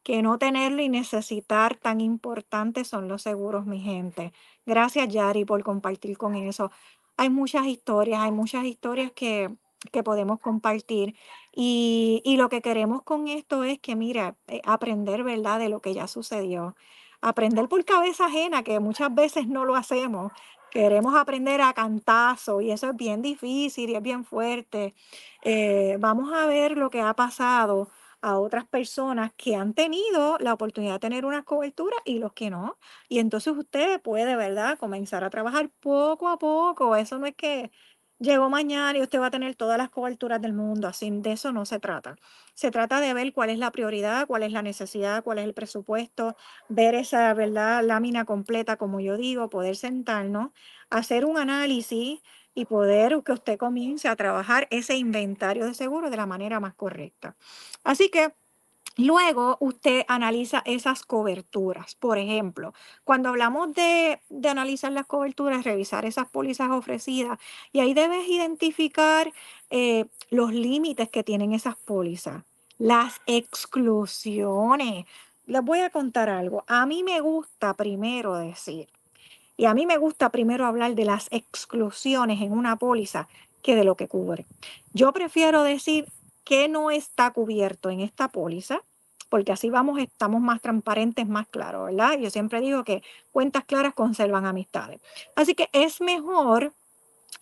que 0.04 0.22
no 0.22 0.38
tenerlo 0.38 0.82
y 0.82 0.90
necesitar. 0.90 1.76
Tan 1.76 2.02
importantes 2.02 2.88
son 2.88 3.08
los 3.08 3.22
seguros, 3.24 3.66
mi 3.66 3.80
gente. 3.80 4.34
Gracias 4.66 5.08
Yari 5.10 5.46
por 5.46 5.64
compartir 5.64 6.18
con 6.18 6.36
eso. 6.36 6.72
Hay 7.18 7.30
muchas 7.30 7.68
historias, 7.68 8.22
hay 8.22 8.32
muchas 8.32 8.66
historias 8.66 9.12
que, 9.12 9.56
que 9.92 10.04
podemos 10.04 10.40
compartir 10.40 11.16
y, 11.54 12.36
lo 12.38 12.50
que 12.50 12.62
queremos 12.62 13.04
con 13.04 13.28
esto 13.28 13.64
es 13.64 13.80
que, 13.80 13.96
mira, 13.96 14.36
eh, 14.48 14.62
aprender, 14.66 15.24
¿verdad?, 15.24 15.60
de 15.60 15.70
lo 15.70 15.82
que 15.82 15.94
ya 15.94 16.08
sucedió. 16.08 16.76
Aprender 17.22 17.68
por 17.68 17.84
cabeza 17.86 18.26
ajena, 18.26 18.64
que 18.64 18.80
muchas 18.80 19.14
veces 19.14 19.48
no 19.48 19.66
lo 19.66 19.76
hacemos. 19.76 20.32
Queremos 20.72 21.16
aprender 21.16 21.62
a 21.62 21.74
cantazo 21.74 22.62
y 22.62 22.72
eso 22.72 22.90
es 22.90 22.96
bien 22.96 23.22
difícil 23.22 23.90
y 23.90 23.96
es 23.96 24.02
bien 24.02 24.24
fuerte. 24.24 24.96
Eh, 25.44 25.98
vamos 26.00 26.32
a 26.34 26.46
ver 26.46 26.78
lo 26.78 26.90
que 26.90 27.02
ha 27.02 27.14
pasado 27.14 27.90
a 28.22 28.38
otras 28.40 28.66
personas 28.68 29.32
que 29.36 29.56
han 29.56 29.74
tenido 29.74 30.38
la 30.40 30.54
oportunidad 30.54 30.94
de 30.94 31.00
tener 31.00 31.26
una 31.26 31.44
cobertura 31.44 31.98
y 32.06 32.20
los 32.20 32.34
que 32.34 32.50
no. 32.50 32.78
Y 33.10 33.20
entonces 33.20 33.54
usted 33.58 34.02
puede, 34.02 34.36
¿verdad?, 34.36 34.78
comenzar 34.80 35.24
a 35.24 35.30
trabajar 35.30 35.70
poco 35.82 36.30
a 36.30 36.38
poco. 36.40 36.96
Eso 36.96 37.18
no 37.20 37.26
es 37.26 37.36
que 37.36 37.72
llegó 38.22 38.50
mañana 38.50 38.98
y 38.98 39.02
usted 39.02 39.20
va 39.20 39.28
a 39.28 39.32
tener 39.32 39.56
todas 39.56 39.78
las 39.78 39.90
coberturas 39.90 40.42
del 40.42 40.54
mundo. 40.54 40.88
Así 40.88 41.10
de 41.12 41.34
eso 41.34 41.52
no 41.52 41.66
se 41.66 41.80
trata. 41.80 42.16
Se 42.54 42.72
trata 42.72 43.02
de 43.02 43.14
ver 43.14 43.34
cuál 43.34 43.50
es 43.50 43.60
la 43.60 43.72
prioridad, 43.72 44.28
cuál 44.28 44.44
es 44.44 44.52
la 44.52 44.62
necesidad, 44.62 45.24
cuál 45.24 45.40
es 45.40 45.46
el 45.46 45.54
presupuesto, 45.54 46.36
ver 46.70 46.96
esa, 46.96 47.34
¿verdad?, 47.34 47.84
lámina 47.84 48.26
completa, 48.26 48.78
como 48.78 49.00
yo 49.00 49.18
digo, 49.18 49.50
poder 49.50 49.76
sentarnos, 49.76 50.52
hacer 50.90 51.26
un 51.26 51.38
análisis 51.38 52.22
y 52.54 52.66
poder 52.66 53.22
que 53.26 53.32
usted 53.32 53.58
comience 53.58 54.08
a 54.08 54.16
trabajar 54.16 54.68
ese 54.72 54.96
inventario 54.96 55.66
de 55.66 55.74
seguro 55.74 56.10
de 56.10 56.18
la 56.18 56.26
manera 56.26 56.60
más 56.60 56.76
correcta. 56.76 57.36
Así 57.84 58.10
que 58.10 58.34
luego 58.98 59.58
usted 59.60 60.04
analiza 60.08 60.62
esas 60.66 61.04
coberturas. 61.04 61.96
Por 61.96 62.18
ejemplo, 62.18 62.74
cuando 63.04 63.30
hablamos 63.30 63.74
de, 63.74 64.20
analizar 64.50 64.92
las 64.92 65.06
coberturas, 65.06 65.64
revisar 65.64 66.06
esas 66.06 66.30
pólizas 66.30 66.70
ofrecidas, 66.72 67.40
y 67.72 67.80
ahí 67.80 67.94
debes 67.94 68.28
identificar 68.28 69.32
eh, 69.70 70.06
los 70.30 70.54
límites 70.54 71.10
que 71.10 71.24
tienen 71.24 71.54
esas 71.54 71.76
pólizas, 71.76 72.44
las 72.78 73.22
exclusiones. 73.26 75.06
Les 75.46 75.62
voy 75.64 75.80
a 75.80 75.90
contar 75.90 76.30
algo. 76.30 76.64
A 76.68 76.86
mí 76.86 77.04
me 77.04 77.20
gusta 77.20 77.74
primero 77.74 78.36
decir 78.36 78.88
y 79.62 79.66
a 79.66 79.76
mí 79.76 79.86
me 79.86 79.98
gusta 79.98 80.32
primero 80.32 80.66
hablar 80.66 80.96
de 80.96 81.06
las 81.06 81.28
exclusiones 81.30 82.42
en 82.42 82.52
una 82.52 82.78
póliza 82.78 83.28
que 83.62 83.76
de 83.76 83.84
lo 83.84 83.96
que 83.96 84.08
cubre. 84.08 84.48
Yo 84.92 85.14
prefiero 85.14 85.62
decir 85.62 86.08
que 86.44 86.68
no 86.68 86.92
está 86.92 87.32
cubierto 87.32 87.90
en 87.90 88.02
esta 88.02 88.28
póliza, 88.30 88.82
porque 89.30 89.52
así 89.54 89.70
vamos, 89.70 90.00
estamos 90.00 90.42
más 90.42 90.62
transparentes, 90.62 91.28
más 91.28 91.48
claros, 91.48 91.86
¿verdad? 91.86 92.18
Yo 92.20 92.30
siempre 92.30 92.60
digo 92.60 92.84
que 92.84 93.02
cuentas 93.32 93.64
claras 93.64 93.94
conservan 93.94 94.46
amistades. 94.46 95.00
Así 95.36 95.56
que 95.56 95.70
es 95.72 96.02
mejor 96.02 96.74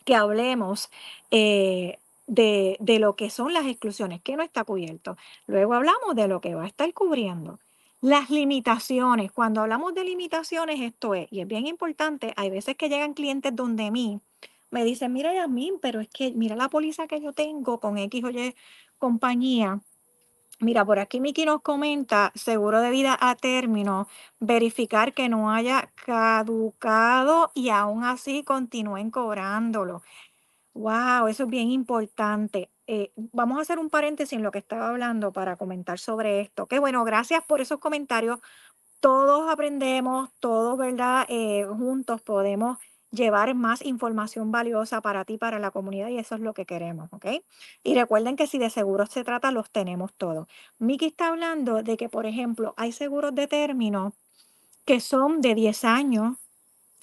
que 0.05 0.15
hablemos 0.15 0.89
eh, 1.31 1.97
de, 2.27 2.77
de 2.79 2.99
lo 2.99 3.15
que 3.15 3.29
son 3.29 3.53
las 3.53 3.65
exclusiones, 3.65 4.21
que 4.21 4.35
no 4.35 4.43
está 4.43 4.63
cubierto. 4.63 5.17
Luego 5.47 5.73
hablamos 5.73 6.15
de 6.15 6.27
lo 6.27 6.41
que 6.41 6.53
va 6.53 6.63
a 6.63 6.67
estar 6.67 6.93
cubriendo. 6.93 7.59
Las 8.01 8.29
limitaciones, 8.29 9.31
cuando 9.31 9.61
hablamos 9.61 9.93
de 9.93 10.03
limitaciones, 10.03 10.79
esto 10.79 11.15
es, 11.15 11.27
y 11.31 11.41
es 11.41 11.47
bien 11.47 11.67
importante, 11.67 12.33
hay 12.37 12.49
veces 12.49 12.77
que 12.77 12.87
llegan 12.87 13.13
clientes 13.13 13.53
donde 13.55 13.91
mí 13.91 14.21
me 14.71 14.83
dicen, 14.83 15.11
mira 15.11 15.33
Yasmín, 15.33 15.79
pero 15.81 15.99
es 15.99 16.07
que 16.09 16.31
mira 16.31 16.55
la 16.55 16.69
póliza 16.69 17.07
que 17.07 17.19
yo 17.19 17.33
tengo 17.33 17.79
con 17.79 17.97
X 17.97 18.23
o 18.23 18.29
Y 18.29 18.55
compañía. 18.99 19.81
Mira, 20.61 20.83
por 20.85 20.99
aquí 20.99 21.21
Miki 21.21 21.45
nos 21.45 21.61
comenta, 21.61 22.33
seguro 22.35 22.81
de 22.81 22.91
vida 22.91 23.17
a 23.19 23.35
término, 23.35 24.07
verificar 24.41 25.13
que 25.13 25.29
no 25.29 25.51
haya 25.51 25.89
caducado 25.95 27.51
y 27.55 27.69
aún 27.69 28.03
así 28.03 28.43
continúen 28.43 29.09
cobrándolo. 29.09 30.01
Wow, 30.73 31.27
eso 31.27 31.43
es 31.43 31.49
bien 31.49 31.71
importante. 31.71 32.69
Eh, 32.87 33.11
vamos 33.15 33.57
a 33.57 33.61
hacer 33.61 33.79
un 33.79 33.89
paréntesis 33.89 34.33
en 34.33 34.43
lo 34.43 34.51
que 34.51 34.59
estaba 34.59 34.89
hablando 34.89 35.31
para 35.31 35.55
comentar 35.55 35.97
sobre 35.99 36.41
esto. 36.41 36.67
Qué 36.67 36.79
bueno, 36.79 37.05
gracias 37.05 37.43
por 37.45 37.61
esos 37.61 37.79
comentarios. 37.79 38.39
Todos 38.99 39.49
aprendemos, 39.49 40.29
todos, 40.39 40.77
¿verdad? 40.77 41.25
Eh, 41.29 41.65
juntos 41.69 42.21
podemos 42.21 42.77
llevar 43.11 43.55
más 43.55 43.83
información 43.83 44.51
valiosa 44.51 45.01
para 45.01 45.25
ti, 45.25 45.37
para 45.37 45.59
la 45.59 45.71
comunidad, 45.71 46.09
y 46.09 46.17
eso 46.17 46.35
es 46.35 46.41
lo 46.41 46.53
que 46.53 46.65
queremos, 46.65 47.11
¿ok? 47.11 47.25
Y 47.83 47.95
recuerden 47.95 48.35
que 48.35 48.47
si 48.47 48.57
de 48.59 48.69
seguros 48.69 49.09
se 49.09 49.23
trata, 49.23 49.51
los 49.51 49.69
tenemos 49.71 50.13
todos. 50.13 50.47
Miki 50.77 51.07
está 51.07 51.29
hablando 51.29 51.81
de 51.83 51.97
que, 51.97 52.09
por 52.09 52.25
ejemplo, 52.25 52.73
hay 52.77 52.91
seguros 52.91 53.33
de 53.33 53.47
término 53.47 54.13
que 54.85 54.99
son 54.99 55.41
de 55.41 55.55
10 55.55 55.85
años, 55.85 56.37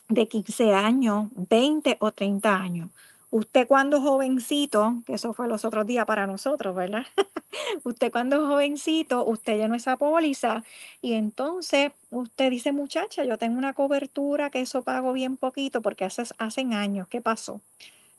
de 0.08 0.28
15 0.28 0.74
años, 0.74 1.28
20 1.34 1.96
o 2.00 2.12
30 2.12 2.56
años. 2.56 2.90
Usted 3.30 3.66
cuando 3.66 4.00
jovencito, 4.00 5.02
que 5.04 5.14
eso 5.14 5.34
fue 5.34 5.48
los 5.48 5.64
otros 5.64 5.86
días 5.86 6.06
para 6.06 6.26
nosotros, 6.26 6.74
¿verdad? 6.74 7.04
usted 7.84 8.12
cuando 8.12 8.46
jovencito, 8.46 9.24
usted 9.24 9.58
llenó 9.58 9.74
esa 9.74 9.96
póliza 9.96 10.62
y 11.02 11.14
entonces 11.14 11.92
usted 12.10 12.50
dice, 12.50 12.72
muchacha, 12.72 13.24
yo 13.24 13.36
tengo 13.36 13.58
una 13.58 13.74
cobertura 13.74 14.50
que 14.50 14.60
eso 14.60 14.82
pago 14.82 15.12
bien 15.12 15.36
poquito 15.36 15.82
porque 15.82 16.04
hace, 16.04 16.22
hacen 16.38 16.72
años. 16.72 17.08
¿Qué 17.08 17.20
pasó? 17.20 17.60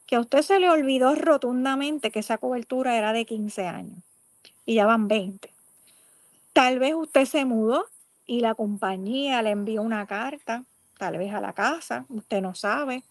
Que 0.06 0.18
a 0.18 0.20
usted 0.20 0.42
se 0.42 0.60
le 0.60 0.70
olvidó 0.70 1.16
rotundamente 1.16 2.12
que 2.12 2.20
esa 2.20 2.38
cobertura 2.38 2.98
era 2.98 3.14
de 3.14 3.26
15 3.26 3.66
años 3.68 4.00
y 4.66 4.76
ya 4.76 4.86
van 4.86 5.08
20. 5.08 5.50
Tal 6.54 6.80
vez 6.80 6.94
usted 6.94 7.26
se 7.26 7.46
mudó 7.46 7.86
y 8.26 8.42
la 8.42 8.54
compañía 8.56 9.42
le 9.42 9.52
envió 9.52 9.82
una 9.82 10.06
carta, 10.06 10.64
tal 10.98 11.18
vez 11.18 11.34
a 11.34 11.40
la 11.40 11.54
casa, 11.54 12.06
usted 12.10 12.42
no 12.42 12.54
sabe. 12.54 13.04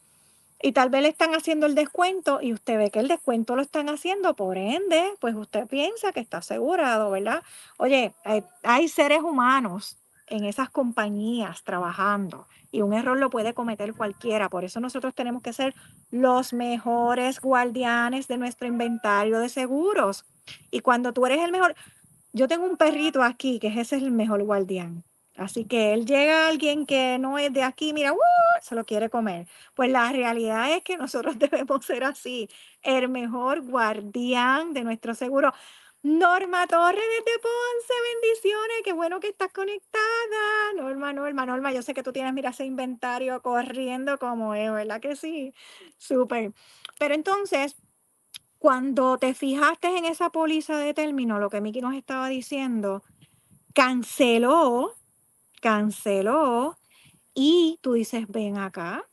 Y 0.62 0.72
tal 0.72 0.88
vez 0.88 1.02
le 1.02 1.08
están 1.08 1.34
haciendo 1.34 1.66
el 1.66 1.75
descuento 1.75 2.40
y 2.40 2.52
usted 2.52 2.78
ve 2.78 2.90
que 2.90 3.00
el 3.00 3.08
descuento 3.08 3.56
lo 3.56 3.62
están 3.62 3.88
haciendo, 3.88 4.34
por 4.34 4.56
ende, 4.56 5.12
pues 5.20 5.34
usted 5.34 5.66
piensa 5.66 6.12
que 6.12 6.20
está 6.20 6.38
asegurado, 6.38 7.10
¿verdad? 7.10 7.42
Oye, 7.76 8.14
hay, 8.62 8.88
seres 8.88 9.20
humanos 9.20 9.98
en 10.28 10.44
esas 10.44 10.70
compañías 10.70 11.62
trabajando 11.62 12.46
y 12.72 12.80
un 12.80 12.94
error 12.94 13.18
lo 13.18 13.28
puede 13.28 13.52
cometer 13.52 13.92
cualquiera. 13.92 14.48
Por 14.48 14.64
eso 14.64 14.80
nosotros 14.80 15.14
tenemos 15.14 15.42
que 15.42 15.52
ser 15.52 15.75
los 16.10 16.52
mejores 16.52 17.40
guardianes 17.40 18.26
de 18.26 18.38
nuestro 18.38 18.66
inventario 18.66 19.38
de 19.38 19.50
seguros. 19.50 20.25
Y 20.70 20.80
cuando 20.80 21.12
tú 21.12 21.26
eres 21.26 21.40
el 21.40 21.52
mejor, 21.52 21.75
yo 22.32 22.48
tengo 22.48 22.64
un 22.64 22.76
perrito 22.76 23.22
aquí 23.22 23.58
que 23.58 23.68
ese 23.68 23.80
es 23.80 23.92
el 23.92 24.10
mejor 24.10 24.42
guardián. 24.42 25.04
Así 25.36 25.66
que 25.66 25.92
él 25.92 26.06
llega 26.06 26.46
a 26.46 26.48
alguien 26.48 26.86
que 26.86 27.18
no 27.18 27.38
es 27.38 27.52
de 27.52 27.62
aquí, 27.62 27.92
mira. 27.92 28.14
Se 28.62 28.75
lo 28.75 28.84
quiere 28.84 29.10
comer. 29.10 29.46
Pues 29.75 29.90
la 29.90 30.10
realidad 30.12 30.72
es 30.72 30.82
que 30.82 30.96
nosotros 30.96 31.38
debemos 31.38 31.84
ser 31.84 32.04
así, 32.04 32.48
el 32.82 33.08
mejor 33.08 33.62
guardián 33.62 34.72
de 34.72 34.84
nuestro 34.84 35.14
seguro. 35.14 35.52
Norma 36.02 36.68
Torres 36.68 37.02
desde 37.18 37.38
Ponce, 37.40 37.94
bendiciones, 38.14 38.76
qué 38.84 38.92
bueno 38.92 39.18
que 39.18 39.28
estás 39.28 39.52
conectada. 39.52 40.72
Norma, 40.76 41.12
Norma, 41.12 41.46
Norma, 41.46 41.72
yo 41.72 41.82
sé 41.82 41.94
que 41.94 42.04
tú 42.04 42.12
tienes, 42.12 42.32
mira, 42.32 42.50
ese 42.50 42.64
inventario 42.64 43.42
corriendo 43.42 44.16
como 44.18 44.54
es, 44.54 44.70
¿verdad 44.70 45.00
que 45.00 45.16
sí? 45.16 45.52
Súper. 45.98 46.52
Pero 46.98 47.14
entonces, 47.14 47.75
cuando 48.58 49.18
te 49.18 49.34
fijaste 49.34 49.96
en 49.96 50.04
esa 50.04 50.30
póliza 50.30 50.78
de 50.78 50.94
término, 50.94 51.38
lo 51.38 51.50
que 51.50 51.60
Miki 51.60 51.80
nos 51.80 51.94
estaba 51.94 52.28
diciendo, 52.28 53.02
canceló, 53.75 54.94
canceló, 55.60 56.76
y 57.37 57.78
tú 57.83 57.93
dices, 57.93 58.26
ven 58.28 58.57
acá, 58.57 59.07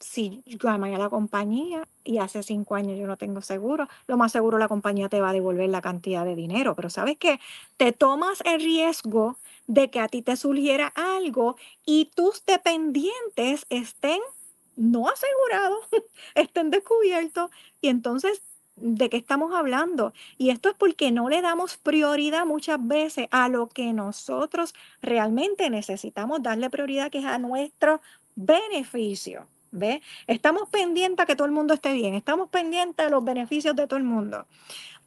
si 0.00 0.42
llamé 0.44 0.94
a 0.94 0.98
la 0.98 1.08
compañía 1.08 1.86
y 2.02 2.18
hace 2.18 2.42
cinco 2.42 2.74
años 2.74 2.98
yo 2.98 3.06
no 3.06 3.16
tengo 3.16 3.42
seguro, 3.42 3.86
lo 4.08 4.16
más 4.16 4.32
seguro 4.32 4.58
la 4.58 4.66
compañía 4.66 5.08
te 5.08 5.20
va 5.20 5.30
a 5.30 5.32
devolver 5.32 5.70
la 5.70 5.80
cantidad 5.80 6.24
de 6.24 6.34
dinero, 6.34 6.74
pero 6.74 6.90
¿sabes 6.90 7.16
qué? 7.18 7.38
Te 7.76 7.92
tomas 7.92 8.42
el 8.44 8.60
riesgo 8.60 9.38
de 9.68 9.88
que 9.88 10.00
a 10.00 10.08
ti 10.08 10.20
te 10.20 10.36
surgiera 10.36 10.88
algo 10.88 11.56
y 11.86 12.10
tus 12.16 12.44
dependientes 12.44 13.66
estén 13.70 14.20
no 14.74 15.08
asegurados, 15.08 15.86
estén 16.34 16.70
descubiertos 16.70 17.52
y 17.80 17.88
entonces 17.88 18.42
¿De 18.80 19.10
qué 19.10 19.18
estamos 19.18 19.54
hablando? 19.54 20.14
Y 20.38 20.48
esto 20.48 20.70
es 20.70 20.74
porque 20.74 21.12
no 21.12 21.28
le 21.28 21.42
damos 21.42 21.76
prioridad 21.76 22.46
muchas 22.46 22.78
veces 22.86 23.28
a 23.30 23.50
lo 23.50 23.68
que 23.68 23.92
nosotros 23.92 24.74
realmente 25.02 25.68
necesitamos 25.68 26.42
darle 26.42 26.70
prioridad, 26.70 27.10
que 27.10 27.18
es 27.18 27.26
a 27.26 27.38
nuestro 27.38 28.00
beneficio. 28.36 29.46
¿Ve? 29.72 30.02
Estamos 30.26 30.68
pendientes 30.68 31.22
a 31.22 31.26
que 31.26 31.36
todo 31.36 31.46
el 31.46 31.52
mundo 31.52 31.74
esté 31.74 31.92
bien, 31.92 32.14
estamos 32.14 32.48
pendientes 32.48 33.06
de 33.06 33.10
los 33.10 33.22
beneficios 33.22 33.76
de 33.76 33.86
todo 33.86 33.98
el 33.98 34.04
mundo, 34.04 34.46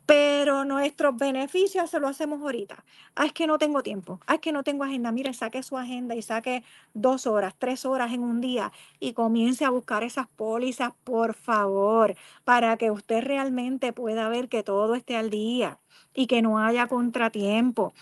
pero 0.06 0.66
nuestros 0.66 1.16
beneficios 1.18 1.90
se 1.90 2.00
lo 2.00 2.08
hacemos 2.08 2.42
ahorita. 2.42 2.84
Ah, 3.16 3.26
es 3.26 3.34
que 3.34 3.48
no 3.48 3.58
tengo 3.58 3.84
tiempo, 3.84 4.20
ah, 4.28 4.36
es 4.36 4.42
que 4.42 4.52
no 4.52 4.64
tengo 4.64 4.84
agenda. 4.84 5.12
Mire, 5.12 5.34
saque 5.34 5.64
su 5.64 5.78
agenda 5.78 6.16
y 6.16 6.22
saque 6.22 6.64
dos 6.94 7.28
horas, 7.28 7.56
tres 7.58 7.86
horas 7.86 8.12
en 8.14 8.22
un 8.24 8.42
día 8.42 8.72
y 9.00 9.14
comience 9.14 9.66
a 9.66 9.70
buscar 9.70 10.04
esas 10.04 10.28
pólizas, 10.28 10.92
por 11.04 11.34
favor, 11.34 12.16
para 12.44 12.78
que 12.78 12.92
usted 12.92 13.24
realmente 13.24 13.94
pueda 13.94 14.28
ver 14.30 14.50
que 14.50 14.64
todo 14.64 14.96
esté 14.96 15.16
al 15.16 15.30
día 15.30 15.80
y 16.14 16.28
que 16.28 16.42
no 16.42 16.60
haya 16.60 16.88
contratiempo. 16.88 17.94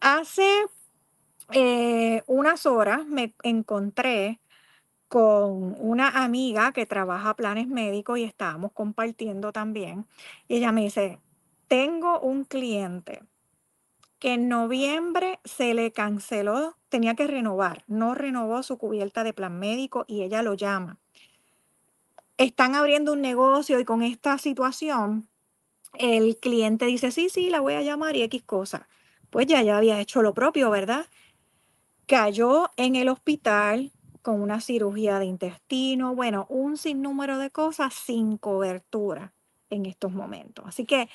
Hace 0.00 0.66
eh, 1.52 2.22
unas 2.26 2.66
horas 2.66 3.06
me 3.06 3.34
encontré 3.42 4.40
con 5.08 5.74
una 5.80 6.22
amiga 6.22 6.72
que 6.72 6.86
trabaja 6.86 7.34
planes 7.34 7.66
médicos 7.66 8.18
y 8.18 8.24
estábamos 8.24 8.72
compartiendo 8.72 9.52
también. 9.52 10.06
Y 10.48 10.56
ella 10.56 10.70
me 10.70 10.82
dice, 10.82 11.18
tengo 11.66 12.20
un 12.20 12.44
cliente 12.44 13.22
que 14.18 14.34
en 14.34 14.48
noviembre 14.48 15.38
se 15.44 15.74
le 15.74 15.92
canceló, 15.92 16.76
tenía 16.88 17.14
que 17.14 17.26
renovar, 17.26 17.84
no 17.86 18.14
renovó 18.14 18.62
su 18.62 18.76
cubierta 18.76 19.24
de 19.24 19.32
plan 19.32 19.58
médico 19.58 20.04
y 20.08 20.22
ella 20.22 20.42
lo 20.42 20.54
llama. 20.54 20.98
Están 22.36 22.74
abriendo 22.74 23.12
un 23.12 23.20
negocio 23.20 23.80
y 23.80 23.84
con 23.84 24.02
esta 24.02 24.38
situación 24.38 25.28
el 25.94 26.36
cliente 26.36 26.86
dice, 26.86 27.10
sí, 27.10 27.28
sí, 27.28 27.50
la 27.50 27.60
voy 27.60 27.74
a 27.74 27.82
llamar 27.82 28.16
y 28.16 28.22
X 28.22 28.42
cosa. 28.42 28.88
Pues 29.30 29.46
ya, 29.46 29.62
ya 29.62 29.76
había 29.76 30.00
hecho 30.00 30.22
lo 30.22 30.34
propio, 30.34 30.70
¿verdad? 30.70 31.06
Cayó 32.06 32.70
en 32.76 32.96
el 32.96 33.08
hospital, 33.08 33.92
con 34.22 34.40
una 34.40 34.60
cirugía 34.60 35.18
de 35.18 35.26
intestino, 35.26 36.14
bueno, 36.14 36.46
un 36.48 36.76
sinnúmero 36.76 37.38
de 37.38 37.50
cosas 37.50 37.94
sin 37.94 38.36
cobertura 38.36 39.32
en 39.70 39.86
estos 39.86 40.12
momentos. 40.12 40.64
Así 40.66 40.84
que 40.84 41.08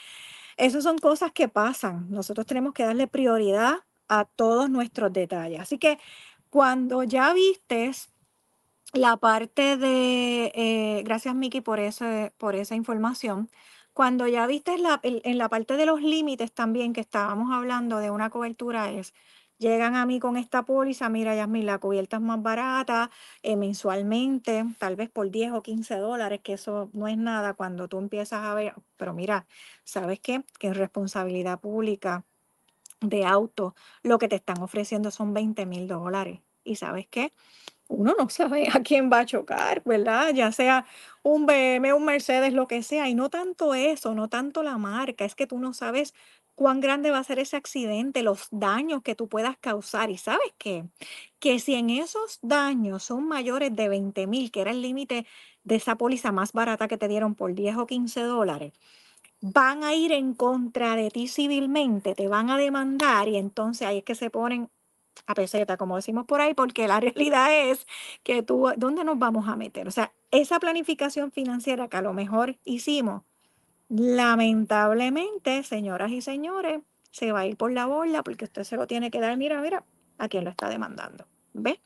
esas 0.58 0.84
son 0.84 0.98
cosas 0.98 1.32
que 1.32 1.48
pasan. 1.48 2.10
Nosotros 2.10 2.46
tenemos 2.46 2.74
que 2.74 2.84
darle 2.84 3.08
prioridad 3.08 3.80
a 4.08 4.26
todos 4.26 4.70
nuestros 4.70 5.12
detalles. 5.12 5.60
Así 5.60 5.78
que 5.78 6.00
cuando 6.50 7.04
ya 7.04 7.34
vistes 7.34 8.10
la 8.94 9.18
parte 9.18 9.78
de, 9.78 10.52
eh, 10.54 11.02
gracias 11.04 11.34
Miki 11.36 11.62
por, 11.62 11.80
por 12.38 12.56
esa 12.56 12.76
información, 12.76 13.50
cuando 13.94 14.28
ya 14.28 14.48
viste 14.48 14.78
la, 14.78 15.00
en 15.04 15.38
la 15.38 15.50
parte 15.50 15.78
de 15.78 15.86
los 15.86 16.02
límites 16.02 16.52
también 16.52 16.94
que 16.94 17.02
estábamos 17.02 17.52
hablando 17.52 17.98
de 17.98 18.10
una 18.12 18.30
cobertura 18.30 18.92
es 18.92 19.14
llegan 19.64 19.96
a 19.96 20.06
mí 20.06 20.20
con 20.20 20.38
esta 20.38 20.64
póliza, 20.64 21.10
mira, 21.10 21.36
Yasmin, 21.36 21.66
la 21.66 21.80
cubierta 21.80 22.18
es 22.18 22.22
más 22.22 22.42
barata 22.44 23.10
eh, 23.42 23.56
mensualmente, 23.56 24.66
tal 24.78 24.96
vez 24.96 25.10
por 25.10 25.32
10 25.32 25.54
o 25.54 25.64
15 25.64 25.96
dólares, 25.98 26.42
que 26.44 26.54
eso 26.54 26.90
no 26.94 27.08
es 27.08 27.18
nada 27.18 27.56
cuando 27.56 27.88
tú 27.88 27.98
empiezas 27.98 28.44
a 28.44 28.54
ver, 28.54 28.76
pero 28.98 29.14
mira, 29.14 29.48
¿sabes 29.84 30.20
qué? 30.20 30.44
Que 30.60 30.68
en 30.68 30.76
responsabilidad 30.76 31.60
pública 31.60 32.26
de 33.02 33.26
auto, 33.26 33.76
lo 34.04 34.20
que 34.20 34.28
te 34.28 34.36
están 34.36 34.62
ofreciendo 34.62 35.12
son 35.12 35.34
20 35.34 35.66
mil 35.66 35.88
dólares. 35.88 36.42
¿Y 36.66 36.76
sabes 36.78 37.08
qué? 37.10 37.34
uno 37.88 38.16
no 38.18 38.30
sabe 38.30 38.68
a 38.74 38.82
quién 38.82 39.10
va 39.12 39.20
a 39.20 39.26
chocar, 39.26 39.82
¿verdad? 39.86 40.34
Ya 40.34 40.52
sea 40.52 40.86
un 41.22 41.46
BMW, 41.46 41.94
un 41.94 42.06
Mercedes, 42.06 42.54
lo 42.54 42.68
que 42.68 42.84
sea. 42.84 43.10
Y 43.10 43.16
no 43.16 43.30
tanto 43.30 43.74
eso, 43.74 44.14
no 44.16 44.30
tanto 44.30 44.64
la 44.64 44.78
marca, 44.78 45.26
es 45.26 45.36
que 45.36 45.48
tú 45.48 45.60
no 45.60 45.74
sabes 45.74 46.14
cuán 46.56 46.80
grande 46.80 47.12
va 47.12 47.20
a 47.20 47.24
ser 47.24 47.40
ese 47.40 47.58
accidente, 47.58 48.24
los 48.24 48.48
daños 48.52 49.02
que 49.04 49.16
tú 49.16 49.28
puedas 49.28 49.58
causar. 49.58 50.10
Y 50.12 50.18
sabes 50.18 50.54
qué? 50.58 50.86
Que 51.40 51.60
si 51.60 51.76
en 51.76 51.90
esos 51.90 52.40
daños 52.42 53.04
son 53.04 53.28
mayores 53.28 53.76
de 53.76 53.90
20 53.90 54.28
mil, 54.28 54.52
que 54.52 54.62
era 54.62 54.72
el 54.72 54.82
límite 54.82 55.26
de 55.64 55.76
esa 55.76 55.96
póliza 55.98 56.32
más 56.32 56.54
barata 56.54 56.88
que 56.88 56.98
te 56.98 57.08
dieron 57.08 57.36
por 57.36 57.54
10 57.54 57.78
o 57.78 57.88
15 57.88 58.22
dólares, 58.22 58.74
van 59.42 59.84
a 59.84 59.94
ir 59.94 60.12
en 60.14 60.34
contra 60.34 60.96
de 60.96 61.12
ti 61.12 61.28
civilmente, 61.28 62.16
te 62.16 62.28
van 62.30 62.50
a 62.50 62.58
demandar 62.58 63.28
y 63.28 63.38
entonces 63.38 63.88
ahí 63.88 64.00
es 64.00 64.04
que 64.06 64.16
se 64.16 64.30
ponen 64.30 64.70
a 65.28 65.36
peseta, 65.36 65.78
como 65.78 65.96
decimos 65.98 66.26
por 66.26 66.42
ahí, 66.42 66.54
porque 66.54 66.88
la 66.88 67.00
realidad 67.02 67.70
es 67.70 67.88
que 68.24 68.44
tú, 68.44 68.72
¿dónde 68.78 69.04
nos 69.04 69.20
vamos 69.20 69.48
a 69.48 69.56
meter? 69.56 69.88
O 69.88 69.92
sea, 69.92 70.14
esa 70.32 70.60
planificación 70.60 71.32
financiera 71.32 71.88
que 71.90 71.98
a 71.98 72.02
lo 72.02 72.14
mejor 72.14 72.58
hicimos, 72.64 73.24
lamentablemente, 73.96 75.64
señoras 75.64 76.12
y 76.12 76.22
señores, 76.22 76.82
se 77.12 77.32
va 77.32 77.42
a 77.42 77.46
ir 77.46 77.58
por 77.58 77.72
la 77.72 77.86
borda 77.86 78.24
porque 78.24 78.46
usted 78.46 78.64
se 78.64 78.76
lo 78.76 78.88
tiene 78.88 79.12
que 79.12 79.20
dar, 79.20 79.38
mira, 79.38 79.62
mira, 79.62 79.86
a 80.18 80.28
quién 80.28 80.44
lo 80.44 80.50
está 80.50 80.68
demandando. 80.68 81.26
¿Ves? 81.56 81.78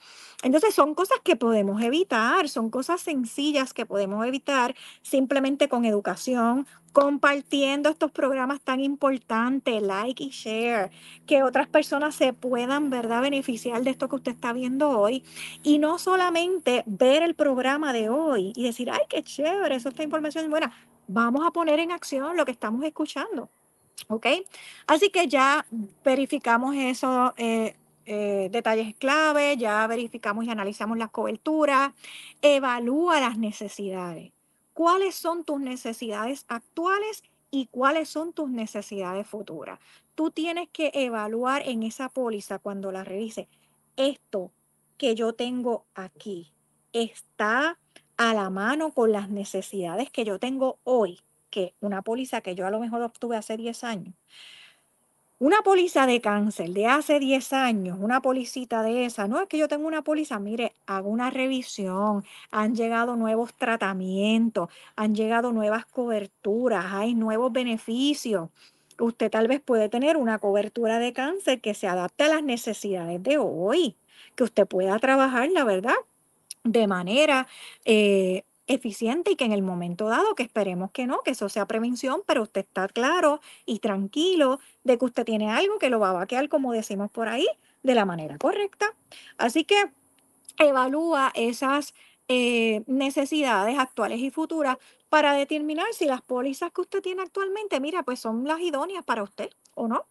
Entonces 0.44 0.74
son 0.74 0.96
cosas 0.96 1.18
que 1.22 1.36
podemos 1.36 1.82
evitar, 1.82 2.48
son 2.48 2.70
cosas 2.70 3.02
sencillas 3.02 3.74
que 3.74 3.86
podemos 3.86 4.26
evitar 4.26 4.74
simplemente 5.02 5.68
con 5.68 5.84
educación, 5.84 6.66
compartiendo 6.94 7.90
estos 7.90 8.10
programas 8.12 8.62
tan 8.62 8.80
importantes, 8.80 9.84
like 9.84 10.24
y 10.24 10.30
share, 10.30 10.90
que 11.26 11.44
otras 11.44 11.68
personas 11.68 12.16
se 12.16 12.32
puedan, 12.32 12.90
¿verdad?, 12.90 13.22
beneficiar 13.22 13.84
de 13.84 13.90
esto 13.90 14.08
que 14.08 14.16
usted 14.16 14.32
está 14.32 14.54
viendo 14.54 14.90
hoy. 14.92 15.26
Y 15.64 15.80
no 15.80 16.00
solamente 16.00 16.84
ver 16.86 17.22
el 17.22 17.36
programa 17.36 17.92
de 17.92 18.08
hoy 18.08 18.54
y 18.56 18.64
decir, 18.64 18.90
ay, 18.90 19.02
qué 19.10 19.22
chévere, 19.22 19.76
eso 19.76 19.90
esta 19.90 20.04
información 20.04 20.46
es 20.46 20.50
buena. 20.50 20.74
Vamos 21.08 21.46
a 21.46 21.52
poner 21.52 21.80
en 21.80 21.92
acción 21.92 22.36
lo 22.36 22.46
que 22.46 22.52
estamos 22.52 22.84
escuchando. 22.84 23.50
¿Ok? 24.10 24.28
Así 24.86 25.10
que 25.10 25.28
ya 25.28 25.66
verificamos 26.04 26.76
eso. 26.76 27.34
Eh, 27.38 27.76
eh, 28.10 28.48
detalles 28.52 28.96
clave, 28.96 29.58
ya 29.58 29.86
verificamos 29.86 30.46
y 30.46 30.50
analizamos 30.50 30.98
las 30.98 31.10
coberturas, 31.10 31.92
evalúa 32.42 33.20
las 33.20 33.38
necesidades. 33.38 34.32
¿Cuáles 34.74 35.16
son 35.16 35.44
tus 35.44 35.60
necesidades 35.60 36.46
actuales 36.48 37.22
y 37.52 37.68
cuáles 37.68 38.08
son 38.08 38.32
tus 38.32 38.50
necesidades 38.50 39.28
futuras? 39.28 39.80
Tú 40.16 40.32
tienes 40.32 40.70
que 40.70 40.92
evaluar 40.94 41.64
en 41.68 41.84
esa 41.84 42.08
póliza 42.08 42.60
cuando 42.60 42.94
la 42.94 43.04
revise, 43.04 43.50
esto 43.98 44.52
que 44.98 45.14
yo 45.14 45.34
tengo 45.34 45.86
aquí 45.94 46.54
está 46.94 47.78
a 48.18 48.34
la 48.34 48.50
mano 48.50 48.92
con 48.92 49.12
las 49.12 49.30
necesidades 49.30 50.10
que 50.10 50.26
yo 50.26 50.40
tengo 50.40 50.80
hoy, 50.84 51.20
que 51.50 51.74
una 51.80 52.02
póliza 52.02 52.42
que 52.42 52.56
yo 52.56 52.66
a 52.66 52.72
lo 52.72 52.80
mejor 52.80 53.02
obtuve 53.02 53.38
hace 53.38 53.58
10 53.58 53.84
años. 53.84 54.16
Una 55.40 55.62
póliza 55.62 56.08
de 56.08 56.20
cáncer 56.20 56.72
de 56.72 56.88
hace 56.88 57.20
10 57.20 57.54
años, 57.54 58.00
una 58.02 58.22
policita 58.22 58.82
de 58.82 59.06
esa, 59.06 59.28
no 59.28 59.40
es 59.40 59.48
que 59.48 59.60
yo 59.60 59.68
tengo 59.68 59.88
una 59.88 60.02
póliza, 60.02 60.40
mire, 60.40 60.74
hago 60.88 61.10
una 61.10 61.30
revisión, 61.30 62.26
han 62.50 62.74
llegado 62.76 63.16
nuevos 63.16 63.54
tratamientos, 63.54 64.70
han 64.96 65.14
llegado 65.14 65.52
nuevas 65.54 65.86
coberturas, 65.86 66.86
hay 66.92 67.14
nuevos 67.14 67.52
beneficios. 67.52 68.50
Usted 69.00 69.30
tal 69.30 69.48
vez 69.48 69.62
puede 69.62 69.90
tener 69.90 70.18
una 70.18 70.40
cobertura 70.40 70.98
de 70.98 71.14
cáncer 71.14 71.62
que 71.62 71.76
se 71.76 71.88
adapte 71.88 72.24
a 72.24 72.30
las 72.30 72.44
necesidades 72.44 73.22
de 73.22 73.38
hoy, 73.38 73.96
que 74.36 74.44
usted 74.44 74.66
pueda 74.66 74.98
trabajar, 74.98 75.50
la 75.52 75.64
verdad, 75.64 75.94
de 76.72 76.88
manera 76.88 77.48
eh, 77.86 78.44
eficiente 78.68 79.32
y 79.32 79.36
que 79.36 79.46
en 79.46 79.54
el 79.54 79.62
momento 79.62 80.08
dado, 80.08 80.36
que 80.36 80.44
esperemos 80.44 80.92
que 80.92 81.08
no, 81.08 81.22
que 81.22 81.32
eso 81.32 81.50
sea 81.50 81.66
prevención, 81.66 82.22
pero 82.26 82.44
usted 82.44 82.62
está 82.62 82.88
claro 82.88 83.40
y 83.66 83.80
tranquilo 83.80 84.60
de 84.84 84.98
que 84.98 85.06
usted 85.06 85.26
tiene 85.26 85.50
algo 85.50 85.80
que 85.80 85.90
lo 85.90 86.00
va 86.00 86.10
a 86.10 86.14
vaquear, 86.14 86.50
como 86.50 86.74
decimos 86.74 87.10
por 87.12 87.30
ahí, 87.30 87.48
de 87.84 87.96
la 87.96 88.06
manera 88.06 88.38
correcta. 88.38 88.94
Así 89.38 89.64
que 89.64 89.92
evalúa 90.58 91.32
esas 91.36 91.94
eh, 92.28 92.84
necesidades 92.88 93.80
actuales 93.80 94.20
y 94.20 94.32
futuras, 94.32 94.78
para 95.10 95.34
determinar 95.34 95.88
si 95.94 96.06
las 96.06 96.22
pólizas 96.22 96.72
que 96.72 96.82
usted 96.82 97.02
tiene 97.02 97.22
actualmente, 97.22 97.80
mira, 97.80 98.04
pues 98.04 98.20
son 98.20 98.46
las 98.46 98.60
idóneas 98.60 99.06
para 99.06 99.24
usted 99.24 99.50
o 99.74 99.88
no. 99.88 100.06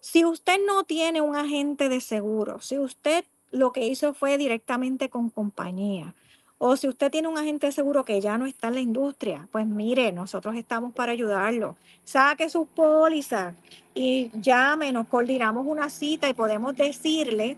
Si 0.00 0.24
usted 0.24 0.58
no 0.64 0.84
tiene 0.84 1.20
un 1.20 1.34
agente 1.34 1.88
de 1.88 2.00
seguro, 2.00 2.60
si 2.60 2.78
usted 2.78 3.24
lo 3.54 3.72
que 3.72 3.86
hizo 3.86 4.14
fue 4.14 4.36
directamente 4.36 5.08
con 5.08 5.30
compañía, 5.30 6.14
o 6.58 6.76
si 6.76 6.88
usted 6.88 7.10
tiene 7.10 7.28
un 7.28 7.36
agente 7.36 7.70
seguro 7.72 8.04
que 8.04 8.20
ya 8.20 8.38
no 8.38 8.46
está 8.46 8.68
en 8.68 8.74
la 8.74 8.80
industria, 8.80 9.48
pues 9.52 9.66
mire, 9.66 10.12
nosotros 10.12 10.54
estamos 10.56 10.94
para 10.94 11.12
ayudarlo. 11.12 11.76
Saque 12.04 12.48
sus 12.48 12.66
pólizas 12.68 13.54
y 13.94 14.30
llame, 14.40 14.92
nos 14.92 15.08
coordinamos 15.08 15.66
una 15.66 15.90
cita 15.90 16.28
y 16.28 16.34
podemos 16.34 16.76
decirle 16.76 17.56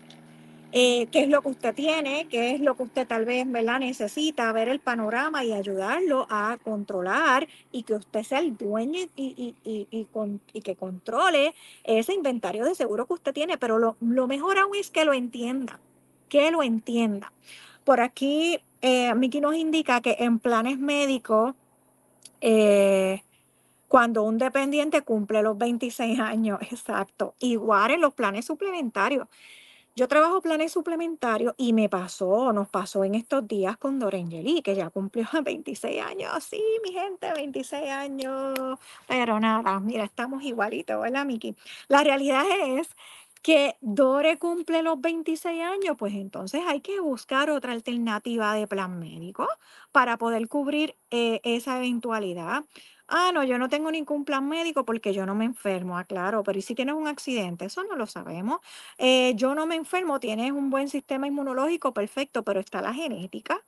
eh, 0.71 1.07
qué 1.11 1.21
es 1.21 1.29
lo 1.29 1.41
que 1.41 1.49
usted 1.49 1.73
tiene, 1.73 2.27
qué 2.29 2.55
es 2.55 2.61
lo 2.61 2.75
que 2.75 2.83
usted 2.83 3.07
tal 3.07 3.25
vez 3.25 3.49
¿verdad? 3.49 3.79
necesita, 3.79 4.51
ver 4.51 4.69
el 4.69 4.79
panorama 4.79 5.43
y 5.43 5.53
ayudarlo 5.53 6.27
a 6.29 6.57
controlar 6.63 7.47
y 7.71 7.83
que 7.83 7.93
usted 7.93 8.23
sea 8.23 8.39
el 8.39 8.57
dueño 8.57 8.99
y, 9.15 9.55
que 10.63 10.75
controle 10.75 11.53
ese 11.83 12.13
inventario 12.13 12.65
de 12.65 12.75
seguro 12.75 13.05
que 13.05 13.13
usted 13.13 13.33
tiene. 13.33 13.57
Pero 13.57 13.79
lo, 13.79 13.95
lo 14.01 14.27
mejor 14.27 14.57
aún 14.57 14.75
es 14.75 14.89
que 14.89 15.05
lo 15.05 15.13
entienda, 15.13 15.79
que 16.27 16.51
lo 16.51 16.63
entienda. 16.63 17.31
Por 17.85 18.01
aquí, 18.01 18.59
eh, 18.81 19.13
Miki 19.15 19.39
nos 19.39 19.55
indica 19.55 20.01
que 20.01 20.17
en 20.19 20.39
planes 20.39 20.77
médicos, 20.77 21.55
eh, 22.41 23.23
cuando 23.87 24.23
un 24.23 24.37
dependiente 24.37 25.01
cumple 25.01 25.41
los 25.41 25.57
26 25.57 26.19
años, 26.19 26.59
exacto, 26.71 27.35
igual 27.39 27.91
en 27.91 28.01
los 28.01 28.13
planes 28.13 28.45
suplementarios. 28.45 29.27
Yo 29.97 30.07
trabajo 30.07 30.41
planes 30.41 30.71
suplementarios 30.73 31.55
y 31.57 31.73
me 31.73 31.89
pasó, 31.89 32.53
nos 32.53 32.69
pasó 32.69 33.03
en 33.03 33.15
estos 33.15 33.47
días 33.47 33.77
con 33.77 33.97
Dorengeli, 33.97 34.61
que 34.61 34.75
ya 34.75 34.91
cumplió 34.91 35.25
26 35.43 36.03
años. 36.03 36.43
Sí, 36.43 36.61
mi 36.83 36.91
gente, 36.93 37.33
26 37.33 37.89
años. 37.89 38.77
Pero 39.07 39.39
nada, 39.39 39.79
mira, 39.79 40.03
estamos 40.03 40.43
igualitos, 40.43 41.01
¿verdad, 41.01 41.25
Miki? 41.25 41.55
La 41.87 42.03
realidad 42.03 42.43
es 42.67 42.89
que 43.41 43.75
Dore 43.81 44.37
cumple 44.37 44.83
los 44.83 45.01
26 45.01 45.63
años, 45.63 45.95
pues 45.97 46.13
entonces 46.13 46.61
hay 46.67 46.81
que 46.81 46.99
buscar 46.99 47.49
otra 47.49 47.71
alternativa 47.73 48.53
de 48.53 48.67
plan 48.67 48.99
médico 48.99 49.47
para 49.91 50.17
poder 50.17 50.47
cubrir 50.47 50.95
eh, 51.09 51.39
esa 51.43 51.77
eventualidad. 51.77 52.63
Ah, 53.09 53.31
no, 53.33 53.43
yo 53.45 53.57
no 53.57 53.69
tengo 53.69 53.89
ningún 53.89 54.25
plan 54.25 54.47
médico 54.49 54.83
porque 54.83 55.13
yo 55.13 55.25
no 55.25 55.33
me 55.33 55.45
enfermo, 55.45 55.97
ah, 55.97 56.03
claro, 56.03 56.43
pero 56.43 56.59
¿y 56.59 56.61
si 56.61 56.75
tienes 56.75 56.95
un 56.95 57.07
accidente? 57.07 57.65
Eso 57.65 57.83
no 57.85 57.95
lo 57.95 58.05
sabemos. 58.05 58.59
Eh, 58.97 59.33
yo 59.35 59.55
no 59.55 59.65
me 59.65 59.75
enfermo, 59.75 60.19
tienes 60.19 60.51
un 60.51 60.69
buen 60.69 60.89
sistema 60.89 61.25
inmunológico, 61.27 61.93
perfecto, 61.93 62.43
pero 62.43 62.59
está 62.59 62.81
la 62.81 62.93
genética. 62.93 63.63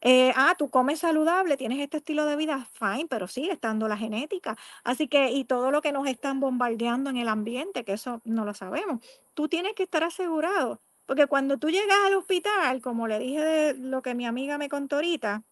Eh, 0.00 0.32
ah, 0.36 0.54
tú 0.58 0.70
comes 0.70 1.00
saludable, 1.00 1.56
tienes 1.56 1.80
este 1.80 1.96
estilo 1.98 2.24
de 2.26 2.36
vida, 2.36 2.66
fine, 2.74 3.06
pero 3.08 3.26
sigue 3.26 3.52
estando 3.52 3.88
la 3.88 3.96
genética. 3.96 4.56
Así 4.84 5.08
que, 5.08 5.30
y 5.32 5.44
todo 5.44 5.70
lo 5.72 5.82
que 5.82 5.90
nos 5.92 6.06
están 6.06 6.38
bombardeando 6.40 7.10
en 7.10 7.16
el 7.16 7.28
ambiente, 7.28 7.84
que 7.84 7.94
eso 7.94 8.20
no 8.24 8.44
lo 8.44 8.54
sabemos. 8.54 9.00
Tú 9.34 9.48
tienes 9.48 9.74
que 9.74 9.84
estar 9.84 10.04
asegurado, 10.04 10.80
porque 11.06 11.26
cuando 11.26 11.58
tú 11.58 11.70
llegas 11.70 11.98
al 12.06 12.14
hospital, 12.14 12.80
como 12.82 13.08
le 13.08 13.18
dije 13.18 13.40
de 13.40 13.74
lo 13.74 14.02
que 14.02 14.14
mi 14.14 14.26
amiga 14.26 14.56
me 14.58 14.68
contó 14.68 14.96
ahorita, 14.96 15.42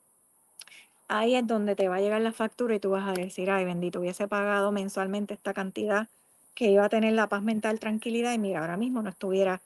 ahí 1.12 1.34
es 1.34 1.46
donde 1.46 1.76
te 1.76 1.88
va 1.88 1.96
a 1.96 2.00
llegar 2.00 2.20
la 2.22 2.32
factura 2.32 2.74
y 2.74 2.80
tú 2.80 2.90
vas 2.90 3.06
a 3.06 3.12
decir, 3.12 3.50
ay, 3.50 3.64
bendito, 3.64 4.00
hubiese 4.00 4.28
pagado 4.28 4.72
mensualmente 4.72 5.34
esta 5.34 5.52
cantidad 5.52 6.08
que 6.54 6.70
iba 6.70 6.84
a 6.84 6.88
tener 6.88 7.12
la 7.12 7.28
paz 7.28 7.42
mental, 7.42 7.78
tranquilidad, 7.78 8.32
y 8.32 8.38
mira, 8.38 8.60
ahora 8.60 8.76
mismo 8.76 9.02
no 9.02 9.10
estuviera 9.10 9.60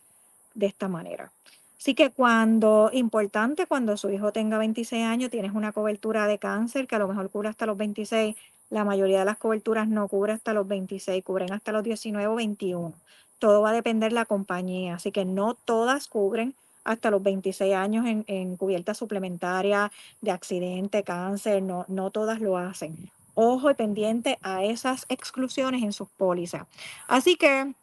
de 0.55 0.67
esta 0.67 0.89
manera. 0.89 1.31
Así 1.79 1.95
que 1.95 2.11
cuando, 2.11 2.91
importante, 2.93 3.67
cuando 3.67 3.97
su 3.97 4.11
hijo 4.11 4.33
tenga 4.33 4.59
26 4.59 5.05
años, 5.05 5.31
tienes 5.31 5.53
una 5.55 5.73
cobertura 5.73 6.27
de 6.27 6.39
cáncer 6.39 6.87
que 6.87 6.97
a 6.97 6.99
lo 6.99 7.09
mejor 7.09 7.31
cubre 7.31 7.49
hasta 7.49 7.67
los 7.67 7.77
26. 7.77 8.35
La 8.71 8.85
mayoría 8.85 9.21
de 9.21 9.25
las 9.25 9.37
coberturas 9.37 9.87
no 9.87 10.09
cubre 10.09 10.33
hasta 10.33 10.53
los 10.53 10.67
26, 10.67 11.23
cubren 11.23 11.53
hasta 11.53 11.71
los 11.71 11.85
19 11.85 12.27
o 12.27 12.35
21. 12.35 12.93
Todo 13.39 13.63
va 13.63 13.71
a 13.71 13.73
depender 13.73 14.11
de 14.11 14.17
la 14.17 14.25
compañía, 14.25 14.95
así 14.95 15.13
que 15.13 15.25
no 15.25 15.55
todas 15.55 16.09
cubren 16.09 16.55
hasta 16.87 17.11
los 17.11 17.23
26 17.23 17.75
años 17.75 18.07
en, 18.07 18.57
cubierta 18.57 18.95
suplementaria 18.95 19.91
de 20.21 20.31
accidente, 20.31 21.03
cáncer, 21.03 21.63
no, 21.63 21.85
no 21.89 22.11
todas 22.11 22.41
lo 22.41 22.57
hacen. 22.57 23.11
Ojo 23.35 23.71
y 23.71 23.75
pendiente 23.75 24.39
a 24.43 24.65
esas 24.65 25.05
exclusiones 25.09 25.83
en 25.83 25.93
sus 25.93 26.09
pólizas. 26.09 26.67
Así 27.09 27.37
que 27.37 27.75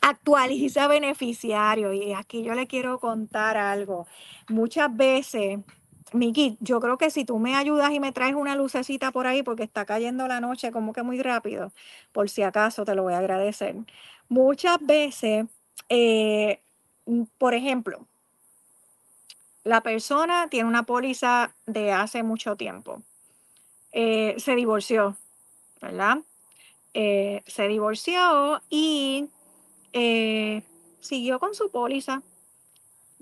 actualiza 0.00 0.86
beneficiario. 0.86 1.92
Y 1.92 2.12
aquí 2.12 2.42
yo 2.42 2.54
le 2.54 2.66
quiero 2.66 2.98
contar 2.98 3.56
algo. 3.56 4.06
Muchas 4.48 4.94
veces, 4.94 5.58
Miki, 6.12 6.58
yo 6.60 6.80
creo 6.80 6.98
que 6.98 7.10
si 7.10 7.24
tú 7.24 7.38
me 7.38 7.56
ayudas 7.56 7.90
y 7.92 8.00
me 8.00 8.12
traes 8.12 8.34
una 8.34 8.54
lucecita 8.54 9.10
por 9.10 9.26
ahí, 9.26 9.42
porque 9.42 9.62
está 9.62 9.84
cayendo 9.84 10.28
la 10.28 10.40
noche 10.40 10.70
como 10.70 10.92
que 10.92 11.02
muy 11.02 11.20
rápido, 11.22 11.72
por 12.12 12.28
si 12.28 12.42
acaso 12.42 12.84
te 12.84 12.94
lo 12.94 13.02
voy 13.04 13.14
a 13.14 13.18
agradecer. 13.18 13.74
Muchas 14.28 14.78
veces, 14.80 15.46
eh, 15.88 16.60
por 17.38 17.54
ejemplo, 17.54 18.06
la 19.64 19.80
persona 19.80 20.48
tiene 20.50 20.68
una 20.68 20.84
póliza 20.84 21.54
de 21.66 21.92
hace 21.92 22.22
mucho 22.22 22.56
tiempo. 22.56 23.02
Eh, 23.92 24.34
se 24.38 24.54
divorció, 24.54 25.16
¿verdad? 25.80 26.18
Eh, 26.92 27.42
se 27.46 27.66
divorció 27.66 28.60
y 28.68 29.28
eh, 29.92 30.62
siguió 31.00 31.40
con 31.40 31.54
su 31.54 31.70
póliza. 31.70 32.22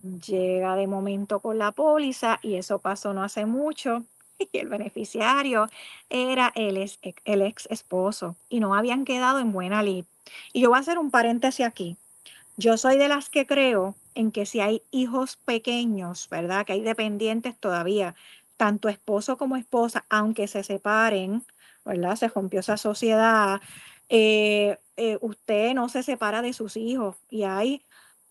Llega 0.02 0.74
de 0.74 0.88
momento 0.88 1.38
con 1.38 1.58
la 1.58 1.70
póliza 1.70 2.40
y 2.42 2.56
eso 2.56 2.80
pasó 2.80 3.14
no 3.14 3.22
hace 3.22 3.46
mucho. 3.46 4.04
Y 4.52 4.58
el 4.58 4.68
beneficiario 4.68 5.68
era 6.10 6.50
el 6.56 6.76
ex, 6.76 6.98
el 7.24 7.42
ex 7.42 7.66
esposo 7.66 8.34
y 8.48 8.58
no 8.58 8.74
habían 8.74 9.04
quedado 9.04 9.38
en 9.38 9.52
buena 9.52 9.84
lid. 9.84 10.04
Y 10.52 10.62
yo 10.62 10.70
voy 10.70 10.78
a 10.78 10.80
hacer 10.80 10.98
un 10.98 11.12
paréntesis 11.12 11.64
aquí. 11.64 11.96
Yo 12.56 12.76
soy 12.76 12.96
de 12.96 13.06
las 13.06 13.30
que 13.30 13.46
creo 13.46 13.94
en 14.14 14.32
que 14.32 14.46
si 14.46 14.60
hay 14.60 14.82
hijos 14.90 15.36
pequeños, 15.36 16.28
¿verdad? 16.30 16.66
Que 16.66 16.74
hay 16.74 16.82
dependientes 16.82 17.58
todavía, 17.58 18.14
tanto 18.56 18.88
esposo 18.88 19.36
como 19.36 19.56
esposa, 19.56 20.04
aunque 20.10 20.48
se 20.48 20.62
separen, 20.64 21.44
¿verdad? 21.84 22.16
Se 22.16 22.28
rompió 22.28 22.60
esa 22.60 22.76
sociedad. 22.76 23.60
eh, 24.08 24.78
eh, 24.96 25.18
usted 25.22 25.74
no 25.74 25.88
se 25.88 26.02
separa 26.02 26.42
de 26.42 26.52
sus 26.52 26.76
hijos 26.76 27.16
y 27.30 27.44
hay, 27.44 27.84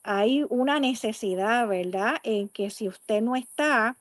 hay 0.04 0.46
una 0.50 0.80
necesidad, 0.80 1.68
¿verdad? 1.68 2.18
En 2.24 2.50
que 2.50 2.70
si 2.70 2.88
usted 2.88 3.22
no 3.22 3.36
está, 3.36 3.98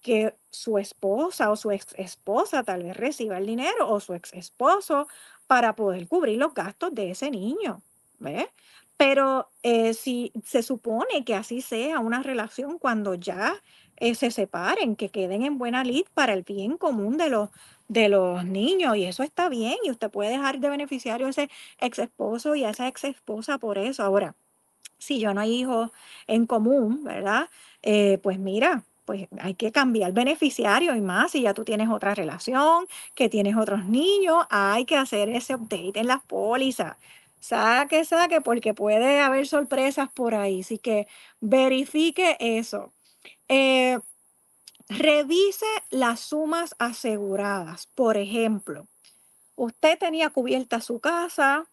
que 0.00 0.36
su 0.50 0.78
esposa 0.78 1.50
o 1.50 1.56
su 1.56 1.70
ex 1.72 1.94
esposa 1.98 2.62
tal 2.64 2.84
vez 2.84 2.96
reciba 2.96 3.38
el 3.38 3.46
dinero 3.46 3.90
o 3.90 4.00
su 4.00 4.14
ex 4.14 4.32
esposo 4.34 5.08
para 5.46 5.74
poder 5.76 6.08
cubrir 6.08 6.38
los 6.38 6.54
gastos 6.54 6.94
de 6.94 7.10
ese 7.10 7.30
niño, 7.30 7.82
¿ves? 8.18 8.46
Pero 8.96 9.50
eh, 9.62 9.92
si 9.94 10.32
se 10.44 10.62
supone 10.62 11.24
que 11.24 11.34
así 11.34 11.60
sea 11.60 12.00
una 12.00 12.22
relación 12.22 12.78
cuando 12.78 13.14
ya 13.14 13.54
eh, 13.98 14.14
se 14.14 14.30
separen, 14.30 14.96
que 14.96 15.10
queden 15.10 15.42
en 15.42 15.58
buena 15.58 15.84
lid 15.84 16.04
para 16.14 16.32
el 16.32 16.42
bien 16.42 16.76
común 16.78 17.16
de 17.18 17.28
los, 17.30 17.50
de 17.88 18.08
los 18.08 18.44
niños, 18.44 18.96
y 18.96 19.04
eso 19.04 19.22
está 19.22 19.48
bien, 19.50 19.76
y 19.84 19.90
usted 19.90 20.10
puede 20.10 20.30
dejar 20.30 20.60
de 20.60 20.70
beneficiario 20.70 21.26
a 21.26 21.30
ese 21.30 21.50
ex 21.78 21.98
esposo 21.98 22.54
y 22.56 22.64
a 22.64 22.70
esa 22.70 22.88
ex 22.88 23.04
esposa 23.04 23.58
por 23.58 23.76
eso. 23.78 24.02
Ahora, 24.02 24.34
si 24.98 25.18
yo 25.20 25.34
no 25.34 25.40
hay 25.40 25.52
hijos 25.60 25.90
en 26.26 26.46
común, 26.46 27.04
¿verdad? 27.04 27.48
Eh, 27.82 28.18
pues 28.22 28.38
mira, 28.38 28.84
pues 29.04 29.28
hay 29.40 29.54
que 29.54 29.72
cambiar 29.72 30.12
beneficiario 30.12 30.96
y 30.96 31.00
más 31.00 31.32
si 31.32 31.42
ya 31.42 31.54
tú 31.54 31.64
tienes 31.64 31.88
otra 31.90 32.14
relación, 32.14 32.86
que 33.14 33.28
tienes 33.28 33.56
otros 33.56 33.84
niños, 33.86 34.44
hay 34.50 34.84
que 34.84 34.96
hacer 34.96 35.28
ese 35.30 35.54
update 35.54 36.00
en 36.00 36.06
las 36.08 36.22
pólizas. 36.24 36.96
Saque, 37.40 38.04
saque, 38.04 38.40
porque 38.40 38.74
puede 38.74 39.20
haber 39.20 39.46
sorpresas 39.46 40.10
por 40.12 40.34
ahí. 40.34 40.60
Así 40.60 40.78
que 40.78 41.06
verifique 41.40 42.36
eso. 42.40 42.92
Eh, 43.48 43.98
revise 44.88 45.66
las 45.90 46.20
sumas 46.20 46.74
aseguradas. 46.78 47.86
Por 47.94 48.16
ejemplo, 48.16 48.86
usted 49.56 49.98
tenía 49.98 50.30
cubierta 50.30 50.80
su 50.80 51.00
casa 51.00 51.66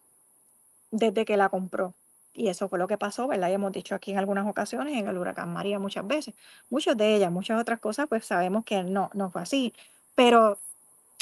desde 0.90 1.24
que 1.24 1.36
la 1.36 1.48
compró. 1.48 1.94
Y 2.34 2.48
eso 2.48 2.68
fue 2.68 2.78
lo 2.80 2.88
que 2.88 2.98
pasó, 2.98 3.28
¿verdad? 3.28 3.48
Y 3.50 3.52
hemos 3.52 3.72
dicho 3.72 3.94
aquí 3.94 4.10
en 4.10 4.18
algunas 4.18 4.46
ocasiones, 4.46 4.96
en 4.98 5.06
el 5.06 5.16
huracán 5.18 5.52
María 5.52 5.78
muchas 5.78 6.06
veces. 6.06 6.34
Muchas 6.68 6.96
de 6.96 7.14
ellas, 7.14 7.30
muchas 7.30 7.60
otras 7.60 7.78
cosas, 7.78 8.08
pues 8.08 8.24
sabemos 8.24 8.64
que 8.64 8.82
no, 8.82 9.10
no 9.14 9.30
fue 9.30 9.42
así. 9.42 9.72
Pero 10.16 10.58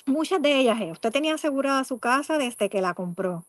muchas 0.07 0.41
de 0.43 0.59
ellas, 0.59 0.81
eh, 0.81 0.91
usted 0.93 1.13
tenía 1.13 1.35
asegurada 1.35 1.85
su 1.85 1.99
casa 1.99 2.39
desde 2.39 2.71
que 2.71 2.81
la 2.81 2.95
compró. 2.95 3.45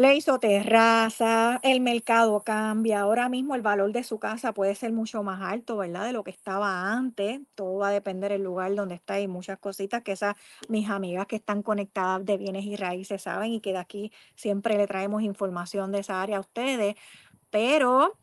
Le 0.00 0.16
hizo 0.16 0.38
terraza, 0.38 1.60
el 1.62 1.82
mercado 1.82 2.42
cambia. 2.42 3.00
Ahora 3.00 3.28
mismo 3.28 3.54
el 3.54 3.60
valor 3.60 3.92
de 3.92 4.02
su 4.02 4.18
casa 4.18 4.54
puede 4.54 4.74
ser 4.74 4.94
mucho 4.94 5.22
más 5.22 5.42
alto, 5.42 5.76
¿verdad? 5.76 6.06
De 6.06 6.14
lo 6.14 6.24
que 6.24 6.30
estaba 6.30 6.90
antes. 6.90 7.42
Todo 7.54 7.76
va 7.80 7.88
a 7.88 7.92
depender 7.92 8.32
del 8.32 8.42
lugar 8.42 8.74
donde 8.74 8.94
está 8.94 9.20
y 9.20 9.28
muchas 9.28 9.58
cositas 9.58 10.02
que 10.02 10.12
esas 10.12 10.36
mis 10.70 10.88
amigas 10.88 11.26
que 11.26 11.36
están 11.36 11.62
conectadas 11.62 12.24
de 12.24 12.38
bienes 12.38 12.64
y 12.64 12.76
raíces 12.76 13.20
saben 13.20 13.52
y 13.52 13.60
que 13.60 13.72
de 13.72 13.78
aquí 13.78 14.10
siempre 14.36 14.78
le 14.78 14.86
traemos 14.86 15.22
información 15.22 15.92
de 15.92 15.98
esa 15.98 16.22
área 16.22 16.38
a 16.38 16.40
ustedes. 16.40 16.94
Pero 17.50 18.16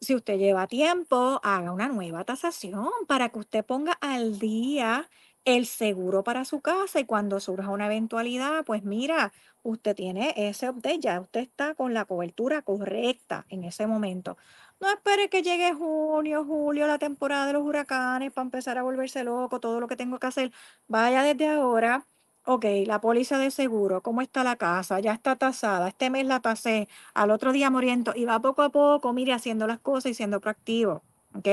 si 0.00 0.14
usted 0.14 0.38
lleva 0.38 0.66
tiempo, 0.66 1.40
haga 1.42 1.72
una 1.72 1.88
nueva 1.88 2.24
tasación 2.24 2.88
para 3.06 3.28
que 3.28 3.38
usted 3.38 3.66
ponga 3.66 3.92
al 4.00 4.38
día 4.38 5.10
el 5.44 5.66
seguro 5.66 6.22
para 6.22 6.44
su 6.44 6.60
casa 6.60 7.00
y 7.00 7.04
cuando 7.04 7.40
surja 7.40 7.70
una 7.70 7.86
eventualidad, 7.86 8.64
pues 8.64 8.84
mira, 8.84 9.32
usted 9.62 9.94
tiene 9.96 10.34
ese 10.36 10.70
update, 10.70 11.00
ya 11.00 11.20
usted 11.20 11.40
está 11.40 11.74
con 11.74 11.94
la 11.94 12.04
cobertura 12.04 12.62
correcta 12.62 13.44
en 13.48 13.64
ese 13.64 13.86
momento. 13.86 14.36
No 14.80 14.88
espere 14.88 15.28
que 15.28 15.42
llegue 15.42 15.72
junio, 15.74 16.44
julio, 16.44 16.86
la 16.86 16.98
temporada 16.98 17.46
de 17.46 17.52
los 17.54 17.62
huracanes 17.64 18.32
para 18.32 18.44
empezar 18.44 18.78
a 18.78 18.82
volverse 18.82 19.24
loco, 19.24 19.60
todo 19.60 19.80
lo 19.80 19.88
que 19.88 19.96
tengo 19.96 20.18
que 20.18 20.26
hacer. 20.26 20.52
Vaya 20.88 21.22
desde 21.22 21.48
ahora. 21.48 22.06
Ok, 22.44 22.64
la 22.86 23.00
póliza 23.00 23.38
de 23.38 23.52
seguro, 23.52 24.02
¿cómo 24.02 24.20
está 24.20 24.42
la 24.42 24.56
casa? 24.56 24.98
Ya 24.98 25.12
está 25.12 25.36
tasada, 25.36 25.86
este 25.86 26.10
mes 26.10 26.26
la 26.26 26.40
tasé, 26.40 26.88
al 27.14 27.30
otro 27.30 27.52
día 27.52 27.70
me 27.70 27.76
oriento 27.76 28.12
y 28.16 28.24
va 28.24 28.40
poco 28.40 28.62
a 28.62 28.70
poco, 28.70 29.12
mire, 29.12 29.32
haciendo 29.32 29.68
las 29.68 29.78
cosas 29.78 30.10
y 30.10 30.14
siendo 30.14 30.40
proactivo. 30.40 31.02
¿Ok? 31.36 31.44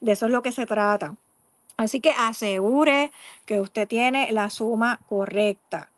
De 0.00 0.12
eso 0.12 0.26
es 0.26 0.32
lo 0.32 0.42
que 0.42 0.50
se 0.50 0.66
trata. 0.66 1.16
Así 1.76 2.00
que 2.00 2.10
asegure 2.10 3.12
que 3.46 3.60
usted 3.60 3.88
tiene 3.88 4.30
la 4.32 4.50
suma 4.50 5.00
correcta. 5.08 5.90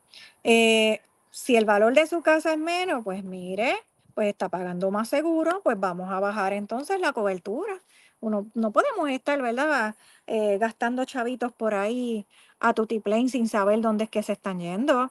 Eh, 0.45 1.01
si 1.31 1.57
el 1.57 1.65
valor 1.65 1.95
de 1.95 2.07
su 2.07 2.23
casa 2.23 2.53
es 2.53 2.59
menos, 2.59 3.03
pues 3.05 3.25
mire, 3.25 3.77
pues 4.15 4.29
está 4.29 4.49
pagando 4.49 4.91
más 4.91 5.09
seguro, 5.09 5.61
pues 5.63 5.79
vamos 5.79 6.11
a 6.13 6.21
bajar 6.21 6.53
entonces 6.53 7.01
la 7.01 7.13
cobertura. 7.13 7.81
Uno, 8.21 8.47
no 8.55 8.71
podemos 8.71 9.11
estar, 9.11 9.41
¿verdad? 9.43 9.97
Eh, 10.27 10.59
gastando 10.59 11.05
chavitos 11.05 11.53
por 11.53 11.75
ahí 11.75 12.27
a 12.61 12.73
tutiplén 12.73 13.29
sin 13.29 13.49
saber 13.49 13.81
dónde 13.81 14.05
es 14.05 14.11
que 14.11 14.23
se 14.23 14.33
están 14.33 14.61
yendo. 14.61 15.11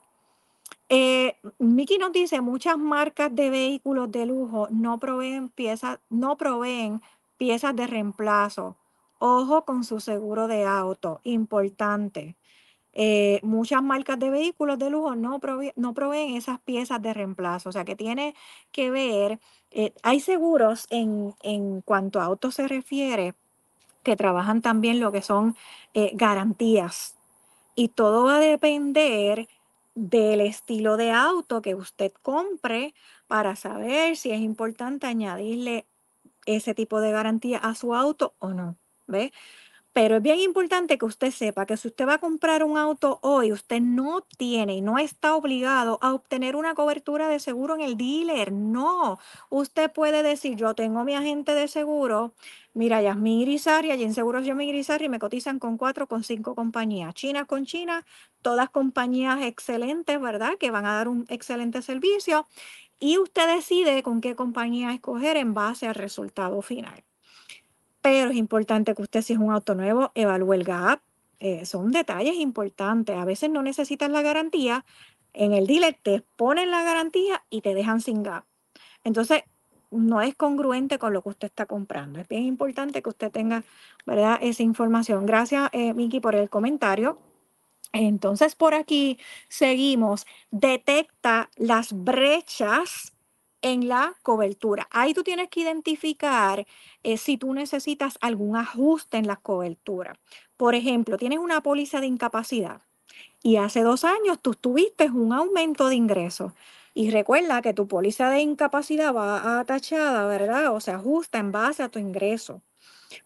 Eh, 0.89 1.35
Miki 1.59 1.97
nos 1.97 2.11
dice, 2.11 2.41
muchas 2.41 2.77
marcas 2.77 3.35
de 3.35 3.49
vehículos 3.49 4.11
de 4.11 4.25
lujo 4.25 4.67
no 4.71 4.99
proveen 4.99 5.49
piezas, 5.49 5.99
no 6.09 6.37
proveen 6.37 7.01
piezas 7.37 7.75
de 7.75 7.87
reemplazo. 7.87 8.75
Ojo 9.19 9.65
con 9.65 9.83
su 9.83 9.99
seguro 9.99 10.47
de 10.47 10.65
auto, 10.65 11.21
importante. 11.23 12.35
Eh, 12.93 13.39
muchas 13.43 13.81
marcas 13.81 14.19
de 14.19 14.29
vehículos 14.29 14.77
de 14.79 14.89
lujo 14.91 15.15
no, 15.15 15.39
proveen 15.39 16.35
esas 16.35 16.59
piezas 16.59 17.01
de 17.01 17.13
reemplazo, 17.13 17.69
o 17.69 17.71
sea 17.71 17.85
que 17.85 17.95
tiene 17.95 18.35
que 18.71 18.91
ver, 18.91 19.39
eh, 19.71 19.93
hay 20.03 20.19
seguros 20.19 20.85
en, 20.91 21.33
en, 21.41 21.81
cuanto 21.81 22.21
a 22.21 22.25
autos 22.25 22.55
se 22.55 22.67
refiere 22.67 23.33
que 24.03 24.15
trabajan 24.15 24.61
también 24.61 24.99
lo 24.99 25.11
que 25.11 25.21
son 25.23 25.55
eh, 25.95 26.11
garantías 26.15 27.15
y 27.75 27.89
todo 27.89 28.25
va 28.25 28.37
a 28.37 28.39
depender 28.39 29.47
del 29.95 30.41
estilo 30.41 30.97
de 30.97 31.11
auto 31.11 31.61
que 31.61 31.75
usted 31.75 32.11
compre 32.21 32.93
para 33.27 33.55
saber 33.55 34.17
si 34.17 34.31
es 34.31 34.41
importante 34.41 35.07
añadirle 35.07 35.87
ese 36.45 36.73
tipo 36.75 37.01
de 37.01 37.11
garantía 37.11 37.57
a 37.57 37.75
su 37.75 37.95
auto 37.95 38.35
o 38.39 38.49
no. 38.53 38.77
Pero 39.93 40.15
es 40.15 40.23
bien 40.23 40.39
importante 40.39 40.97
que 40.97 41.05
usted 41.05 41.29
sepa 41.29 41.67
que 41.67 41.77
si 41.77 41.87
usted 41.87 42.07
va 42.07 42.15
a 42.15 42.17
comprar 42.17 42.63
un 42.63 42.77
auto 42.79 43.19
hoy, 43.21 43.51
usted 43.51 43.79
no 43.79 44.21
tiene 44.37 44.75
y 44.75 44.81
no 44.81 44.97
está 44.97 45.35
obligado 45.35 45.99
a 46.01 46.13
obtener 46.15 46.55
una 46.55 46.73
cobertura 46.73 47.27
de 47.29 47.39
seguro 47.39 47.75
en 47.75 47.81
el 47.81 47.95
dealer. 47.95 48.51
No, 48.51 49.19
usted 49.49 49.91
puede 49.91 50.23
decir, 50.23 50.55
yo 50.57 50.73
tengo 50.73 51.03
mi 51.03 51.13
agente 51.15 51.53
de 51.53 51.67
seguro, 51.67 52.33
mira, 52.73 53.03
Yasmin 53.03 53.41
Irizarry, 53.41 53.91
allí 53.91 54.03
en 54.03 54.15
Seguros 54.15 54.45
Yasmin 54.45 54.69
Irizarry 54.69 55.09
me 55.09 55.19
cotizan 55.19 55.59
con 55.59 55.77
cuatro, 55.77 56.07
con 56.07 56.23
cinco 56.23 56.55
compañías. 56.55 57.13
China 57.13 57.45
con 57.45 57.65
China, 57.65 58.03
todas 58.41 58.69
compañías 58.71 59.43
excelentes, 59.43 60.19
¿verdad? 60.19 60.57
Que 60.59 60.71
van 60.71 60.87
a 60.87 60.93
dar 60.95 61.07
un 61.07 61.25
excelente 61.29 61.83
servicio. 61.83 62.47
Y 62.99 63.17
usted 63.19 63.47
decide 63.55 64.01
con 64.03 64.21
qué 64.21 64.35
compañía 64.35 64.91
escoger 64.93 65.37
en 65.37 65.53
base 65.53 65.87
al 65.87 65.95
resultado 65.95 66.61
final 66.63 67.03
pero 68.03 68.31
es 68.31 68.35
importante 68.35 68.93
que 68.93 69.01
usted, 69.01 69.21
si 69.21 69.31
es 69.31 69.39
un 69.39 69.53
auto 69.53 69.75
nuevo, 69.75 70.11
evalúe 70.13 70.53
el 70.55 70.65
gap. 70.65 70.99
Eh, 71.39 71.65
son 71.65 71.91
detalles 71.91 72.35
importantes. 72.35 73.15
A 73.15 73.23
veces 73.23 73.49
no 73.49 73.63
necesitas 73.63 74.09
la 74.11 74.21
garantía. 74.21 74.85
En 75.31 75.53
el 75.53 75.67
dealer 75.67 75.97
te 76.03 76.21
ponen 76.35 76.69
la 76.69 76.83
garantía 76.83 77.45
y 77.49 77.61
te 77.61 77.73
dejan 77.73 78.01
sin 78.01 78.21
gap. 78.21 78.43
Entonces, 79.05 79.43
no 79.89 80.21
es 80.21 80.35
congruente 80.35 80.99
con 80.99 81.13
lo 81.13 81.21
que 81.21 81.29
usted 81.29 81.47
está 81.47 81.65
comprando. 81.65 82.19
Es 82.19 82.27
bien 82.27 82.43
importante 82.43 83.01
que 83.01 83.09
usted 83.09 83.31
tenga 83.31 83.63
¿verdad? 84.05 84.37
esa 84.41 84.63
información. 84.63 85.25
Gracias, 85.25 85.69
eh, 85.71 85.93
Miki, 85.93 86.19
por 86.19 86.35
el 86.35 86.49
comentario. 86.49 87.19
Entonces, 87.93 88.55
por 88.55 88.73
aquí 88.73 89.17
seguimos. 89.47 90.25
Detecta 90.51 91.49
las 91.55 91.93
brechas 91.93 93.12
en 93.63 93.87
la 93.87 94.13
cobertura. 94.21 94.87
Ahí 94.91 95.15
tú 95.15 95.23
tienes 95.23 95.49
que 95.49 95.61
identificar 95.61 96.67
eh, 97.01 97.17
si 97.17 97.37
tú 97.37 97.53
necesitas 97.53 98.19
algún 98.21 98.55
ajuste 98.55 99.17
en 99.17 99.25
la 99.25 99.37
cobertura. 99.37 100.19
Por 100.57 100.75
ejemplo, 100.75 101.17
tienes 101.17 101.39
una 101.39 101.61
póliza 101.61 101.99
de 101.99 102.07
incapacidad 102.07 102.81
y 103.41 103.55
hace 103.57 103.81
dos 103.81 104.03
años 104.03 104.39
tú 104.41 104.53
tuviste 104.53 105.09
un 105.09 105.33
aumento 105.33 105.87
de 105.87 105.95
ingresos. 105.95 106.53
Y 106.93 107.09
recuerda 107.09 107.63
que 107.63 107.73
tu 107.73 107.87
póliza 107.87 108.29
de 108.29 108.41
incapacidad 108.41 109.13
va 109.15 109.59
atachada, 109.59 110.27
¿verdad? 110.27 110.75
O 110.75 110.79
se 110.79 110.91
ajusta 110.91 111.39
en 111.39 111.51
base 111.51 111.81
a 111.81 111.89
tu 111.89 111.97
ingreso. 111.97 112.61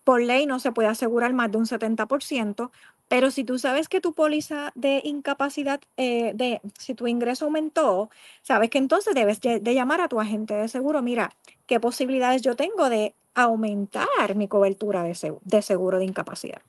Por 0.04 0.21
ley 0.21 0.45
no 0.45 0.60
se 0.60 0.71
puede 0.71 0.88
asegurar 0.88 1.34
más 1.34 1.52
de 1.52 1.58
un 1.58 1.65
70%, 1.65 2.71
pero 3.08 3.32
si 3.32 3.43
tú 3.43 3.58
sabes 3.58 3.88
que 3.88 4.02
tu 4.02 4.13
póliza 4.13 4.72
de 4.76 5.02
incapacidad, 5.04 5.80
eh, 5.96 6.34
de, 6.36 6.62
si 6.78 6.93
tu 6.93 7.08
ingreso 7.08 7.46
aumentó, 7.46 8.10
sabes 8.41 8.70
que 8.70 8.78
entonces 8.78 9.15
debes 9.15 9.39
de, 9.39 9.60
llamar 9.74 10.02
a 10.02 10.10
tu 10.10 10.20
agente 10.20 10.54
de 10.54 10.67
seguro. 10.67 11.02
Mira, 11.02 11.34
¿qué 11.67 11.80
posibilidades 11.80 12.41
yo 12.41 12.56
tengo 12.56 12.89
de 12.89 13.13
aumentar 13.34 14.36
mi 14.36 14.48
cobertura 14.48 15.04
de, 15.04 15.15
seguro 15.62 16.00
de, 16.00 16.06
incapacidad? 16.06 16.62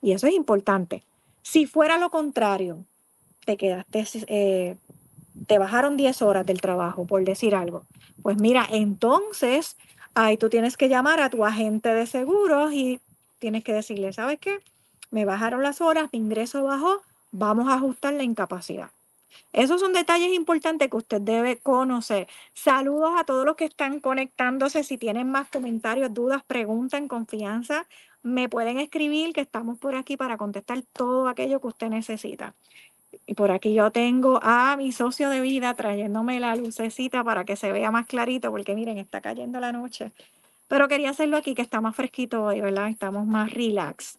Y 0.00 0.12
eso 0.12 0.26
es 0.26 0.34
importante. 0.34 1.02
Si 1.42 1.66
fuera 1.66 1.98
lo 1.98 2.10
contrario, 2.10 2.84
te 3.44 3.56
quedaste, 3.56 4.06
eh, 4.28 4.76
te 5.46 5.58
bajaron 5.58 5.98
10 5.98 6.22
horas 6.22 6.46
del 6.46 6.60
trabajo, 6.62 7.06
por 7.06 7.22
decir 7.24 7.54
algo, 7.54 7.84
pues 8.22 8.38
mira, 8.38 8.66
entonces 8.70 9.76
ahí 10.14 10.38
tú 10.38 10.48
tienes 10.48 10.78
que 10.78 10.88
llamar 10.88 11.20
a 11.20 11.28
tu 11.28 11.44
agente 11.44 11.92
de 11.92 12.06
seguros 12.06 12.72
y 12.72 13.00
tienes 13.38 13.62
que 13.62 13.74
decirle, 13.74 14.12
¿sabes 14.14 14.38
qué? 14.40 14.58
Me 15.10 15.24
bajaron 15.24 15.62
las 15.62 15.80
horas, 15.80 16.08
mi 16.12 16.18
ingreso 16.18 16.64
bajó, 16.64 17.02
vamos 17.32 17.68
a 17.68 17.74
ajustar 17.74 18.14
la 18.14 18.22
incapacidad. 18.22 18.90
Esos 19.52 19.80
son 19.80 19.92
detalles 19.92 20.32
importantes 20.32 20.90
que 20.90 20.96
usted 20.96 21.20
debe 21.20 21.58
conocer. 21.58 22.28
Saludos 22.54 23.12
a 23.16 23.24
todos 23.24 23.44
los 23.44 23.56
que 23.56 23.64
están 23.66 24.00
conectándose. 24.00 24.84
Si 24.84 24.98
tienen 24.98 25.30
más 25.30 25.48
comentarios, 25.48 26.12
dudas, 26.12 26.42
preguntas 26.44 27.00
en 27.00 27.08
confianza, 27.08 27.86
me 28.22 28.48
pueden 28.48 28.78
escribir 28.78 29.32
que 29.32 29.40
estamos 29.40 29.78
por 29.78 29.94
aquí 29.94 30.16
para 30.16 30.36
contestar 30.36 30.82
todo 30.92 31.28
aquello 31.28 31.60
que 31.60 31.68
usted 31.68 31.88
necesita. 31.88 32.54
Y 33.26 33.34
por 33.34 33.50
aquí 33.50 33.74
yo 33.74 33.90
tengo 33.90 34.40
a 34.42 34.76
mi 34.76 34.92
socio 34.92 35.30
de 35.30 35.40
vida 35.40 35.74
trayéndome 35.74 36.38
la 36.40 36.54
lucecita 36.56 37.24
para 37.24 37.44
que 37.44 37.56
se 37.56 37.72
vea 37.72 37.90
más 37.90 38.06
clarito, 38.06 38.50
porque 38.50 38.74
miren, 38.74 38.98
está 38.98 39.20
cayendo 39.20 39.58
la 39.60 39.72
noche. 39.72 40.12
Pero 40.68 40.88
quería 40.88 41.10
hacerlo 41.10 41.36
aquí 41.36 41.54
que 41.54 41.62
está 41.62 41.80
más 41.80 41.96
fresquito 41.96 42.44
hoy, 42.44 42.60
¿verdad? 42.60 42.88
Estamos 42.88 43.26
más 43.26 43.52
relax. 43.52 44.18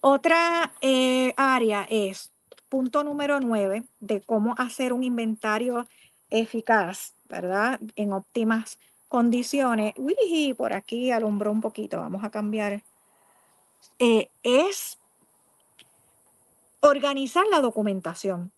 Otra 0.00 0.72
eh, 0.80 1.34
área 1.36 1.86
es 1.88 2.32
punto 2.68 3.04
número 3.04 3.40
nueve 3.40 3.84
de 4.00 4.20
cómo 4.20 4.54
hacer 4.58 4.92
un 4.92 5.02
inventario 5.02 5.86
eficaz, 6.30 7.14
¿verdad? 7.28 7.80
En 7.94 8.12
óptimas 8.12 8.78
condiciones. 9.08 9.94
Uy, 9.96 10.54
por 10.54 10.72
aquí 10.72 11.10
alumbró 11.10 11.52
un 11.52 11.60
poquito, 11.60 11.98
vamos 11.98 12.24
a 12.24 12.30
cambiar. 12.30 12.82
Eh, 13.98 14.28
es 14.42 14.98
organizar 16.80 17.44
la 17.50 17.60
documentación. 17.60 18.52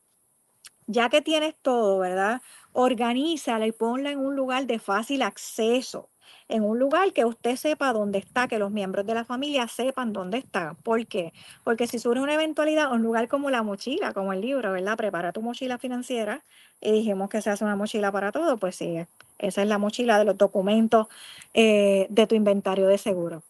Ya 0.86 1.10
que 1.10 1.20
tienes 1.20 1.54
todo, 1.60 1.98
¿verdad? 1.98 2.40
Organízala 2.72 3.66
y 3.66 3.72
ponla 3.72 4.10
en 4.10 4.20
un 4.20 4.36
lugar 4.36 4.66
de 4.66 4.78
fácil 4.78 5.22
acceso 5.22 6.08
en 6.48 6.64
un 6.64 6.78
lugar 6.78 7.12
que 7.12 7.24
usted 7.24 7.56
sepa 7.56 7.92
dónde 7.92 8.18
está, 8.18 8.48
que 8.48 8.58
los 8.58 8.70
miembros 8.70 9.06
de 9.06 9.14
la 9.14 9.24
familia 9.24 9.68
sepan 9.68 10.12
dónde 10.12 10.38
está. 10.38 10.74
¿Por 10.82 11.06
qué? 11.06 11.32
Porque 11.64 11.86
si 11.86 11.98
surge 11.98 12.20
una 12.20 12.34
eventualidad, 12.34 12.92
un 12.92 13.02
lugar 13.02 13.28
como 13.28 13.50
la 13.50 13.62
mochila, 13.62 14.12
como 14.12 14.32
el 14.32 14.40
libro, 14.40 14.72
¿verdad? 14.72 14.96
Prepara 14.96 15.32
tu 15.32 15.42
mochila 15.42 15.78
financiera 15.78 16.42
y 16.80 16.92
dijimos 16.92 17.28
que 17.28 17.42
se 17.42 17.50
hace 17.50 17.64
una 17.64 17.76
mochila 17.76 18.10
para 18.12 18.32
todo, 18.32 18.56
pues 18.56 18.76
sí, 18.76 18.98
esa 19.38 19.62
es 19.62 19.68
la 19.68 19.78
mochila 19.78 20.18
de 20.18 20.24
los 20.24 20.38
documentos 20.38 21.08
eh, 21.54 22.06
de 22.10 22.26
tu 22.26 22.34
inventario 22.34 22.86
de 22.88 22.98
seguro. 22.98 23.42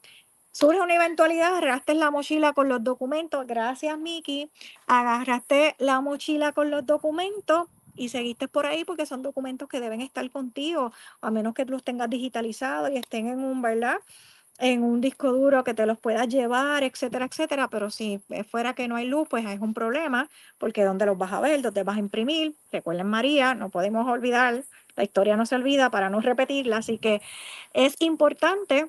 Surge 0.53 0.81
una 0.81 0.97
eventualidad, 0.97 1.49
agarraste 1.57 1.95
la 1.95 2.11
mochila 2.11 2.53
con 2.53 2.69
los 2.69 2.83
documentos, 2.83 3.47
gracias 3.47 3.97
Miki, 3.99 4.51
agarraste 4.87 5.77
la 5.79 6.01
mochila 6.01 6.53
con 6.53 6.71
los 6.71 6.85
documentos 6.85 7.69
y 7.99 8.09
seguiste 8.09 8.49
por 8.49 8.67
ahí 8.67 8.85
porque 8.85 9.07
son 9.07 9.23
documentos 9.23 9.69
que 9.69 9.81
deben 9.81 10.01
estar 10.01 10.29
contigo, 10.31 10.93
a 11.21 11.31
menos 11.31 11.55
que 11.55 11.65
los 11.65 11.83
tengas 11.83 12.09
digitalizados 12.09 12.91
y 12.91 12.97
estén 12.97 13.29
en 13.29 13.41
un, 13.41 13.61
¿verdad? 13.61 13.99
En 14.59 14.83
un 14.83 15.01
disco 15.01 15.33
duro 15.33 15.63
que 15.65 15.75
te 15.75 15.87
los 15.87 15.99
puedas 15.99 16.29
llevar, 16.29 16.83
etcétera, 16.83 17.27
etcétera. 17.27 17.69
Pero 17.69 17.91
si 17.91 18.21
fuera 18.51 18.75
que 18.75 18.89
no 18.89 18.97
hay 18.97 19.07
luz, 19.07 19.29
pues 19.29 19.45
es 19.47 19.61
un 19.61 19.75
problema, 19.75 20.29
porque 20.59 20.85
¿dónde 20.85 21.07
los 21.07 21.17
vas 21.19 21.33
a 21.33 21.41
ver? 21.41 21.63
¿Dónde 21.63 21.83
vas 21.85 21.97
a 21.97 22.01
imprimir? 22.01 22.55
Recuerden, 22.73 23.07
María, 23.07 23.55
no 23.55 23.69
podemos 23.69 24.09
olvidar, 24.09 24.65
la 24.97 25.05
historia 25.05 25.37
no 25.37 25.47
se 25.47 25.55
olvida 25.55 25.91
para 25.91 26.11
no 26.11 26.21
repetirla, 26.21 26.79
así 26.79 26.99
que 26.99 27.23
es 27.73 27.95
importante 28.01 28.89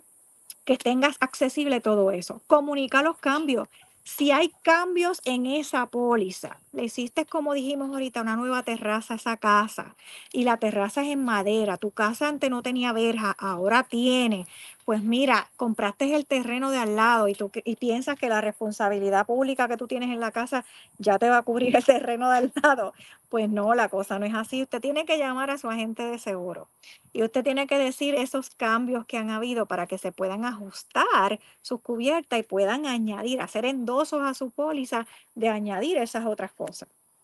que 0.66 0.78
tengas 0.78 1.18
accesible 1.20 1.82
todo 1.82 2.12
eso. 2.12 2.42
Comunica 2.48 3.02
los 3.04 3.18
cambios. 3.18 3.68
Si 4.04 4.32
hay 4.32 4.52
cambios 4.64 5.22
en 5.26 5.46
esa 5.46 5.86
póliza, 5.86 6.58
le 6.72 6.84
hiciste 6.84 7.26
como 7.26 7.54
dijimos 7.54 7.90
ahorita, 7.92 8.22
una 8.22 8.36
nueva 8.36 8.64
terraza 8.64 9.14
a 9.14 9.18
esa 9.18 9.38
casa 9.38 9.96
y 10.32 10.44
la 10.44 10.58
terraza 10.58 11.02
es 11.02 11.10
en 11.10 11.24
madera, 11.26 11.78
tu 11.78 11.92
casa 11.92 12.28
antes 12.28 12.50
no 12.50 12.62
tenía 12.62 12.94
verja, 12.94 13.36
ahora 13.38 13.84
tiene. 13.84 14.46
Pues 14.86 15.04
mira, 15.04 15.52
compraste 15.56 16.16
el 16.16 16.26
terreno 16.26 16.72
de 16.72 16.80
al 16.80 16.96
lado 16.96 17.28
y, 17.28 17.36
tú, 17.36 17.52
y 17.64 17.76
piensas 17.76 18.18
que 18.18 18.28
la 18.30 18.42
responsabilidad 18.42 19.26
pública 19.26 19.68
que 19.68 19.78
tú 19.78 19.88
tienes 19.88 20.10
en 20.10 20.20
la 20.20 20.32
casa 20.32 20.66
ya 20.98 21.20
te 21.20 21.30
va 21.30 21.38
a 21.38 21.42
cubrir 21.44 21.76
el 21.76 21.86
terreno 21.86 22.30
de 22.32 22.38
al 22.38 22.54
lado. 22.64 22.94
Pues 23.30 23.50
no, 23.50 23.76
la 23.76 23.90
cosa 23.90 24.18
no 24.18 24.26
es 24.26 24.34
así. 24.34 24.64
Usted 24.64 24.82
tiene 24.82 25.06
que 25.06 25.20
llamar 25.20 25.52
a 25.52 25.60
su 25.60 25.70
agente 25.70 26.04
de 26.04 26.18
seguro 26.18 26.68
y 27.14 27.24
usted 27.24 27.44
tiene 27.44 27.68
que 27.68 27.78
decir 27.78 28.16
esos 28.16 28.50
cambios 28.52 29.06
que 29.06 29.18
han 29.18 29.30
habido 29.30 29.66
para 29.68 29.88
que 29.88 29.98
se 29.98 30.12
puedan 30.12 30.46
ajustar 30.46 31.40
sus 31.62 31.82
cubiertas 31.82 32.40
y 32.40 32.44
puedan 32.44 32.86
añadir, 32.86 33.42
hacer 33.42 33.66
endosos 33.66 34.22
a 34.24 34.34
su 34.34 34.52
póliza 34.52 35.08
de 35.36 35.50
añadir 35.50 35.98
esas 35.98 36.26
otras 36.26 36.52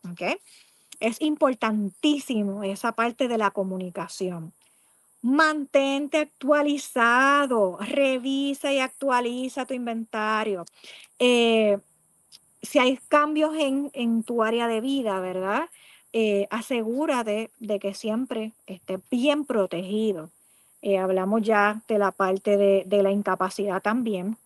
¿Ok? 0.09 0.21
Es 0.99 1.21
importantísimo 1.21 2.63
esa 2.63 2.93
parte 2.93 3.27
de 3.27 3.37
la 3.37 3.51
comunicación. 3.51 4.53
Mantente 5.21 6.19
actualizado, 6.19 7.77
revisa 7.79 8.71
y 8.71 8.79
actualiza 8.79 9.65
tu 9.65 9.73
inventario. 9.73 10.65
Eh, 11.19 11.79
si 12.61 12.79
hay 12.79 12.97
cambios 13.09 13.53
en, 13.57 14.23
tu 14.23 14.43
área 14.43 14.67
de 14.67 14.81
vida, 14.81 15.19
¿verdad? 15.19 15.69
Eh, 16.13 16.47
asegúrate 16.49 17.51
de 17.59 17.79
que 17.79 17.93
siempre 17.93 18.53
estés 18.67 18.99
bien 19.09 19.45
protegido. 19.45 20.29
Eh, 20.81 20.97
hablamos 20.97 21.41
ya 21.41 21.81
de 21.87 21.97
la 21.97 22.11
parte 22.11 22.57
de 22.57 23.03
la 23.03 23.11
incapacidad 23.11 23.81
también. 23.81 24.37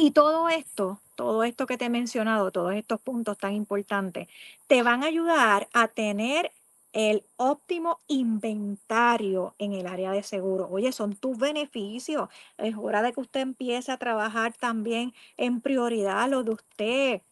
Y 0.00 0.12
todo 0.12 0.48
esto, 0.48 1.00
todo 1.16 1.42
esto 1.42 1.66
que 1.66 1.76
te 1.76 1.86
he 1.86 1.90
mencionado, 1.90 2.52
todos 2.52 2.72
estos 2.74 3.00
puntos 3.00 3.36
tan 3.36 3.52
importantes, 3.54 4.28
te 4.68 4.84
van 4.84 5.02
a 5.02 5.06
ayudar 5.06 5.68
a 5.72 5.88
tener 5.88 6.52
el 6.92 7.24
óptimo 7.36 7.98
inventario 8.06 9.56
en 9.58 9.72
el 9.72 9.88
área 9.88 10.12
de 10.12 10.22
seguro. 10.22 10.68
Oye, 10.70 10.92
son 10.92 11.16
tus 11.16 11.36
beneficios. 11.36 12.28
Es 12.58 12.76
hora 12.76 13.02
de 13.02 13.12
que 13.12 13.20
usted 13.20 13.40
empiece 13.40 13.90
a 13.90 13.96
trabajar 13.98 14.54
también 14.54 15.12
en 15.36 15.60
prioridad 15.60 16.30
lo 16.30 16.44
de 16.44 16.52
usted. 16.52 17.22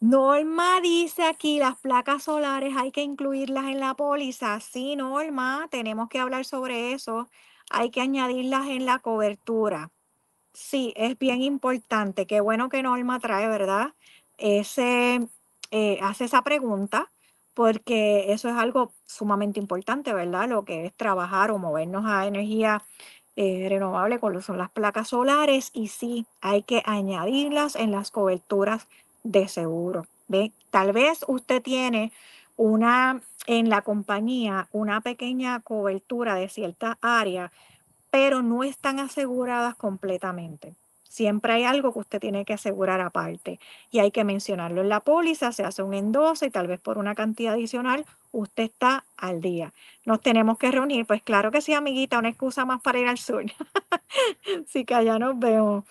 Norma 0.00 0.80
dice 0.80 1.24
aquí, 1.24 1.58
las 1.58 1.76
placas 1.80 2.22
solares 2.24 2.74
hay 2.76 2.92
que 2.92 3.02
incluirlas 3.02 3.64
en 3.66 3.80
la 3.80 3.94
póliza. 3.94 4.60
Sí, 4.60 4.94
Norma, 4.94 5.66
tenemos 5.72 6.08
que 6.08 6.20
hablar 6.20 6.44
sobre 6.44 6.92
eso. 6.92 7.28
Hay 7.68 7.90
que 7.90 8.00
añadirlas 8.00 8.68
en 8.68 8.86
la 8.86 9.00
cobertura. 9.00 9.90
Sí, 10.52 10.92
es 10.96 11.18
bien 11.18 11.42
importante. 11.42 12.26
Qué 12.26 12.40
bueno 12.40 12.68
que 12.68 12.82
Norma 12.82 13.20
trae, 13.20 13.48
¿verdad? 13.48 13.94
Ese, 14.38 15.20
eh, 15.70 15.98
hace 16.02 16.24
esa 16.24 16.42
pregunta, 16.42 17.10
porque 17.54 18.32
eso 18.32 18.48
es 18.48 18.56
algo 18.56 18.92
sumamente 19.06 19.60
importante, 19.60 20.12
¿verdad? 20.12 20.48
Lo 20.48 20.64
que 20.64 20.86
es 20.86 20.94
trabajar 20.94 21.50
o 21.50 21.58
movernos 21.58 22.04
a 22.06 22.26
energía 22.26 22.82
eh, 23.36 23.66
renovable, 23.68 24.18
que 24.20 24.42
son 24.42 24.58
las 24.58 24.70
placas 24.70 25.08
solares, 25.08 25.70
y 25.72 25.88
sí, 25.88 26.26
hay 26.40 26.62
que 26.62 26.82
añadirlas 26.84 27.76
en 27.76 27.92
las 27.92 28.10
coberturas 28.10 28.88
de 29.22 29.48
seguro. 29.48 30.06
¿Ve? 30.28 30.52
Tal 30.70 30.92
vez 30.92 31.24
usted 31.28 31.62
tiene 31.62 32.12
una, 32.56 33.22
en 33.46 33.68
la 33.70 33.82
compañía, 33.82 34.68
una 34.72 35.00
pequeña 35.00 35.60
cobertura 35.60 36.34
de 36.34 36.48
cierta 36.48 36.98
área 37.02 37.52
pero 38.10 38.42
no 38.42 38.64
están 38.64 38.98
aseguradas 38.98 39.76
completamente. 39.76 40.74
Siempre 41.08 41.52
hay 41.52 41.64
algo 41.64 41.92
que 41.92 41.98
usted 41.98 42.20
tiene 42.20 42.44
que 42.44 42.52
asegurar 42.52 43.00
aparte 43.00 43.58
y 43.90 43.98
hay 43.98 44.12
que 44.12 44.22
mencionarlo 44.22 44.80
en 44.80 44.88
la 44.88 45.00
póliza, 45.00 45.50
se 45.50 45.64
hace 45.64 45.82
un 45.82 45.92
endoso 45.94 46.46
y 46.46 46.50
tal 46.50 46.68
vez 46.68 46.80
por 46.80 46.98
una 46.98 47.16
cantidad 47.16 47.54
adicional 47.54 48.04
usted 48.32 48.64
está 48.64 49.04
al 49.16 49.40
día. 49.40 49.72
Nos 50.04 50.20
tenemos 50.20 50.56
que 50.56 50.70
reunir, 50.70 51.06
pues 51.06 51.22
claro 51.22 51.50
que 51.50 51.62
sí, 51.62 51.72
amiguita, 51.72 52.18
una 52.18 52.28
excusa 52.28 52.64
más 52.64 52.80
para 52.80 53.00
ir 53.00 53.08
al 53.08 53.18
sur. 53.18 53.44
Así 54.68 54.84
que 54.84 54.94
allá 54.94 55.18
nos 55.18 55.38
vemos. 55.38 55.84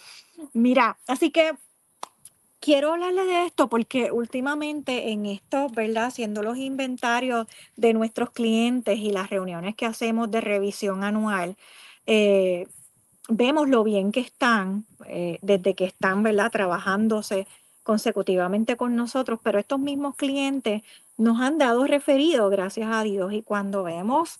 Mira, 0.53 0.97
así 1.05 1.31
que 1.31 1.51
quiero 2.61 2.93
hablarle 2.93 3.25
de 3.25 3.45
esto 3.45 3.67
porque 3.67 4.11
últimamente 4.11 5.11
en 5.11 5.25
esto, 5.25 5.67
¿verdad? 5.69 6.05
Haciendo 6.05 6.43
los 6.43 6.57
inventarios 6.57 7.47
de 7.75 7.93
nuestros 7.93 8.31
clientes 8.31 8.99
y 8.99 9.11
las 9.11 9.29
reuniones 9.29 9.75
que 9.75 9.85
hacemos 9.85 10.31
de 10.31 10.41
revisión 10.41 11.03
anual, 11.03 11.57
eh, 12.11 12.67
vemos 13.29 13.69
lo 13.69 13.83
bien 13.83 14.11
que 14.11 14.19
están, 14.21 14.85
eh, 15.05 15.37
desde 15.43 15.75
que 15.75 15.85
están, 15.85 16.23
¿verdad? 16.23 16.51
Trabajándose 16.51 17.45
consecutivamente 17.83 18.77
con 18.77 18.95
nosotros, 18.95 19.39
pero 19.43 19.59
estos 19.59 19.79
mismos 19.79 20.15
clientes 20.15 20.81
nos 21.17 21.39
han 21.39 21.59
dado 21.59 21.85
referido, 21.85 22.49
gracias 22.49 22.89
a 22.91 23.03
Dios, 23.03 23.31
y 23.31 23.43
cuando 23.43 23.83
vemos 23.83 24.39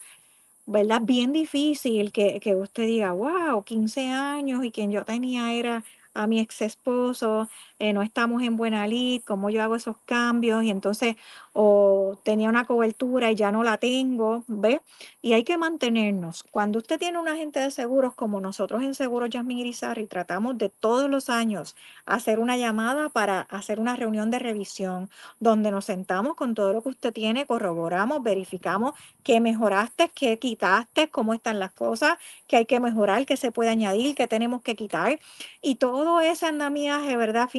¿verdad? 0.65 1.01
Bien 1.03 1.33
difícil 1.33 2.11
que, 2.11 2.39
que 2.39 2.55
usted 2.55 2.85
diga, 2.85 3.11
wow, 3.11 3.63
15 3.63 4.07
años 4.11 4.63
y 4.63 4.71
quien 4.71 4.91
yo 4.91 5.03
tenía 5.03 5.53
era 5.53 5.83
a 6.13 6.27
mi 6.27 6.39
ex 6.39 6.61
esposo, 6.61 7.49
eh, 7.79 7.93
no 7.93 8.01
estamos 8.01 8.43
en 8.43 8.57
buena 8.57 8.87
lid, 8.87 9.21
cómo 9.25 9.49
yo 9.49 9.63
hago 9.63 9.75
esos 9.75 9.97
cambios 10.05 10.63
y 10.63 10.69
entonces 10.69 11.15
o 11.53 12.17
tenía 12.23 12.49
una 12.49 12.65
cobertura 12.65 13.31
y 13.31 13.35
ya 13.35 13.51
no 13.51 13.63
la 13.63 13.77
tengo, 13.77 14.43
¿ve? 14.47 14.81
Y 15.21 15.33
hay 15.33 15.43
que 15.43 15.57
mantenernos. 15.57 16.43
Cuando 16.51 16.79
usted 16.79 16.99
tiene 16.99 17.17
un 17.17 17.27
agente 17.27 17.59
de 17.59 17.71
seguros 17.71 18.13
como 18.13 18.39
nosotros 18.39 18.83
en 18.83 18.95
Seguros 18.95 19.29
Yasmin 19.29 19.59
Irizarry, 19.59 20.07
tratamos 20.07 20.57
de 20.57 20.69
todos 20.69 21.09
los 21.09 21.29
años 21.29 21.75
hacer 22.05 22.39
una 22.39 22.57
llamada 22.57 23.09
para 23.09 23.41
hacer 23.41 23.79
una 23.79 23.95
reunión 23.95 24.31
de 24.31 24.39
revisión 24.39 25.09
donde 25.39 25.71
nos 25.71 25.85
sentamos 25.85 26.35
con 26.35 26.53
todo 26.55 26.73
lo 26.73 26.81
que 26.83 26.89
usted 26.89 27.13
tiene, 27.13 27.45
corroboramos, 27.45 28.23
verificamos 28.23 28.93
qué 29.23 29.39
mejoraste, 29.39 30.09
qué 30.13 30.39
quitaste, 30.39 31.09
cómo 31.09 31.33
están 31.33 31.59
las 31.59 31.71
cosas, 31.71 32.17
qué 32.47 32.57
hay 32.57 32.65
que 32.65 32.79
mejorar, 32.79 33.25
qué 33.25 33.37
se 33.37 33.51
puede 33.51 33.69
añadir, 33.69 34.15
qué 34.15 34.27
tenemos 34.27 34.61
que 34.61 34.75
quitar. 34.75 35.19
Y 35.61 35.75
todo 35.75 36.21
ese 36.21 36.45
andamiaje, 36.45 37.17
¿verdad? 37.17 37.49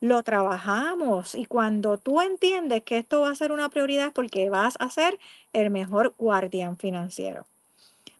Lo 0.00 0.22
trabajamos. 0.22 1.34
Y 1.34 1.44
cuando 1.44 1.98
tú 1.98 2.20
entiendes 2.22 2.82
que 2.84 2.98
esto 2.98 3.20
va 3.20 3.30
a 3.30 3.34
ser 3.34 3.52
una 3.52 3.68
prioridad 3.68 4.12
porque 4.12 4.48
vas 4.48 4.76
a 4.78 4.88
ser 4.88 5.18
el 5.52 5.70
mejor 5.70 6.14
guardián 6.16 6.78
financiero. 6.78 7.46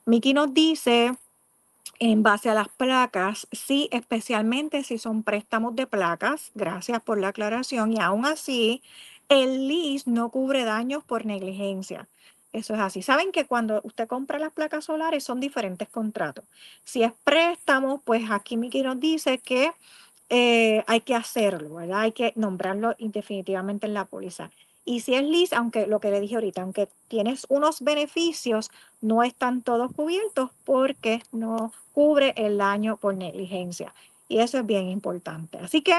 Miki 0.05 0.35
nos 0.35 0.53
dice, 0.53 1.17
en 1.99 2.23
base 2.23 2.51
a 2.51 2.55
las 2.55 2.69
placas, 2.69 3.47
sí, 3.53 3.89
especialmente 3.93 4.83
si 4.85 4.99
son 4.99 5.23
préstamos 5.23 5.75
de 5.75 5.87
placas, 5.87 6.51
gracias 6.55 7.03
por 7.03 7.19
la 7.19 7.29
aclaración, 7.29 7.93
y 7.93 8.01
aún 8.01 8.27
así, 8.27 8.83
el 9.29 9.69
lease 9.69 10.11
no 10.11 10.31
cubre 10.31 10.65
daños 10.65 11.05
por 11.05 11.25
negligencia. 11.25 12.09
Eso 12.53 12.75
es 12.75 12.81
así. 12.81 13.03
Saben 13.03 13.31
que 13.31 13.47
cuando 13.47 13.81
usted 13.85 14.09
compra 14.09 14.39
las 14.39 14.53
placas 14.53 14.87
solares 14.87 15.23
son 15.23 15.39
diferentes 15.39 15.89
contratos. 15.89 16.45
Si 16.85 17.05
es 17.05 17.13
préstamo, 17.23 18.03
pues 18.05 18.29
aquí 18.31 18.57
Miki 18.57 18.83
nos 18.83 18.99
dice 18.99 19.39
que 19.39 19.71
eh, 20.31 20.85
hay 20.87 21.01
que 21.01 21.17
hacerlo, 21.17 21.75
¿verdad? 21.75 22.01
Hay 22.01 22.13
que 22.13 22.33
nombrarlo 22.37 22.95
definitivamente 22.99 23.87
en 23.87 23.95
la 23.95 24.05
póliza. 24.05 24.51
Y 24.85 25.01
si 25.01 25.15
es 25.15 25.25
lease, 25.25 25.55
aunque 25.55 25.87
lo 25.87 26.01
que 26.01 26.11
le 26.11 26.21
dije 26.21 26.37
ahorita, 26.37 26.63
aunque 26.63 26.89
tienes 27.09 27.47
unos 27.49 27.83
beneficios, 27.83 28.71
no 29.01 29.23
están 29.23 29.63
todos 29.63 29.93
cubiertos 29.93 30.51
porque 30.65 31.23
no 31.33 31.73
cubre 31.93 32.33
el 32.37 32.59
daño 32.59 32.97
por 32.97 33.15
negligencia. 33.15 33.93
Y 34.29 34.39
eso 34.39 34.59
es 34.59 34.67
bien 34.67 34.89
importante. 34.89 35.59
Así 35.59 35.83
que 35.83 35.95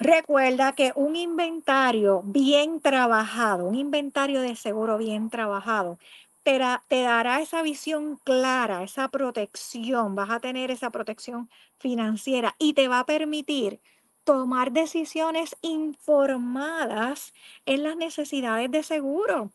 recuerda 0.00 0.72
que 0.72 0.92
un 0.96 1.14
inventario 1.14 2.22
bien 2.24 2.80
trabajado, 2.80 3.64
un 3.64 3.76
inventario 3.76 4.42
de 4.42 4.56
seguro 4.56 4.98
bien 4.98 5.30
trabajado, 5.30 5.98
te, 6.42 6.58
da- 6.58 6.84
te 6.88 7.02
dará 7.02 7.40
esa 7.40 7.62
visión 7.62 8.16
clara, 8.24 8.82
esa 8.82 9.08
protección, 9.08 10.14
vas 10.14 10.30
a 10.30 10.40
tener 10.40 10.70
esa 10.70 10.90
protección 10.90 11.50
financiera 11.78 12.54
y 12.58 12.74
te 12.74 12.88
va 12.88 13.00
a 13.00 13.06
permitir 13.06 13.80
tomar 14.24 14.72
decisiones 14.72 15.56
informadas 15.62 17.32
en 17.66 17.82
las 17.84 17.96
necesidades 17.96 18.70
de 18.70 18.82
seguro. 18.82 19.52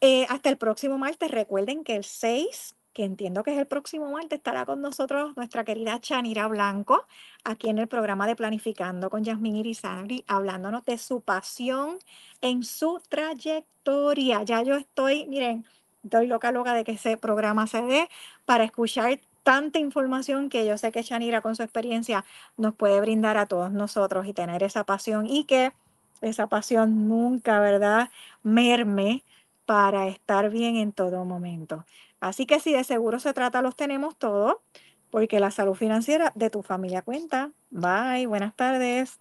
eh, 0.01 0.27
hasta 0.29 0.49
el 0.49 0.57
próximo 0.59 0.99
martes, 0.99 1.31
recuerden 1.31 1.85
que 1.85 1.95
el 1.95 2.03
6 2.03 2.75
que 2.95 3.05
entiendo 3.05 3.43
que 3.43 3.53
es 3.53 3.59
el 3.59 3.67
próximo 3.67 4.11
martes, 4.11 4.39
estará 4.39 4.65
con 4.65 4.81
nosotros 4.81 5.37
nuestra 5.37 5.65
querida 5.65 6.01
Chanira 6.01 6.47
Blanco, 6.47 7.05
aquí 7.43 7.69
en 7.69 7.79
el 7.79 7.89
programa 7.89 8.27
de 8.27 8.37
Planificando 8.37 9.11
con 9.11 9.25
Yasmín 9.25 9.57
Irizarry, 9.57 10.25
hablándonos 10.29 10.85
de 10.85 10.97
su 10.97 11.21
pasión 11.21 11.99
en 12.41 12.63
su 12.63 13.03
trayectoria. 13.09 14.45
Ya 14.45 14.63
yo 14.63 14.77
estoy, 14.77 15.27
miren, 15.27 15.67
estoy 16.05 16.29
loca, 16.29 16.53
loca 16.53 16.73
de 16.73 16.85
que 16.85 16.93
ese 16.93 17.17
programa 17.17 17.67
se 17.67 17.83
dé 17.83 18.09
para 18.45 18.65
escuchar 18.65 19.19
tanta 19.43 19.79
información 19.81 20.49
que 20.49 20.65
yo 20.65 20.79
sé 20.79 20.93
que 20.93 21.03
Chanira 21.05 21.43
con 21.43 21.57
su 21.57 21.63
experiencia 21.65 22.25
nos 22.57 22.75
puede 22.75 23.01
brindar 23.01 23.37
a 23.37 23.47
todos 23.47 23.73
nosotros 23.73 24.27
y 24.27 24.33
tener 24.33 24.63
esa 24.63 24.85
pasión 24.85 25.27
y 25.27 25.45
que 25.45 25.73
esa 26.23 26.47
pasión 26.47 27.09
nunca, 27.09 27.61
¿verdad?, 27.61 28.09
merme 28.43 29.25
para 29.67 30.09
estar 30.09 30.51
bien 30.51 30.77
en 30.77 30.93
todo 30.93 31.25
momento. 31.25 31.85
Así 32.25 32.47
que 32.47 32.59
si 32.59 32.73
de 32.73 32.85
seguro 32.85 33.19
se 33.21 33.35
trata, 33.35 33.61
los 33.61 33.77
tenemos 33.77 34.17
todos, 34.17 34.57
porque 35.11 35.41
la 35.41 35.51
salud 35.51 35.75
financiera 35.75 36.33
de 36.35 36.49
tu 36.49 36.63
familia 36.63 37.03
cuenta. 37.03 37.53
Bye, 37.69 38.27
buenas 38.27 38.57
tardes. 38.57 39.21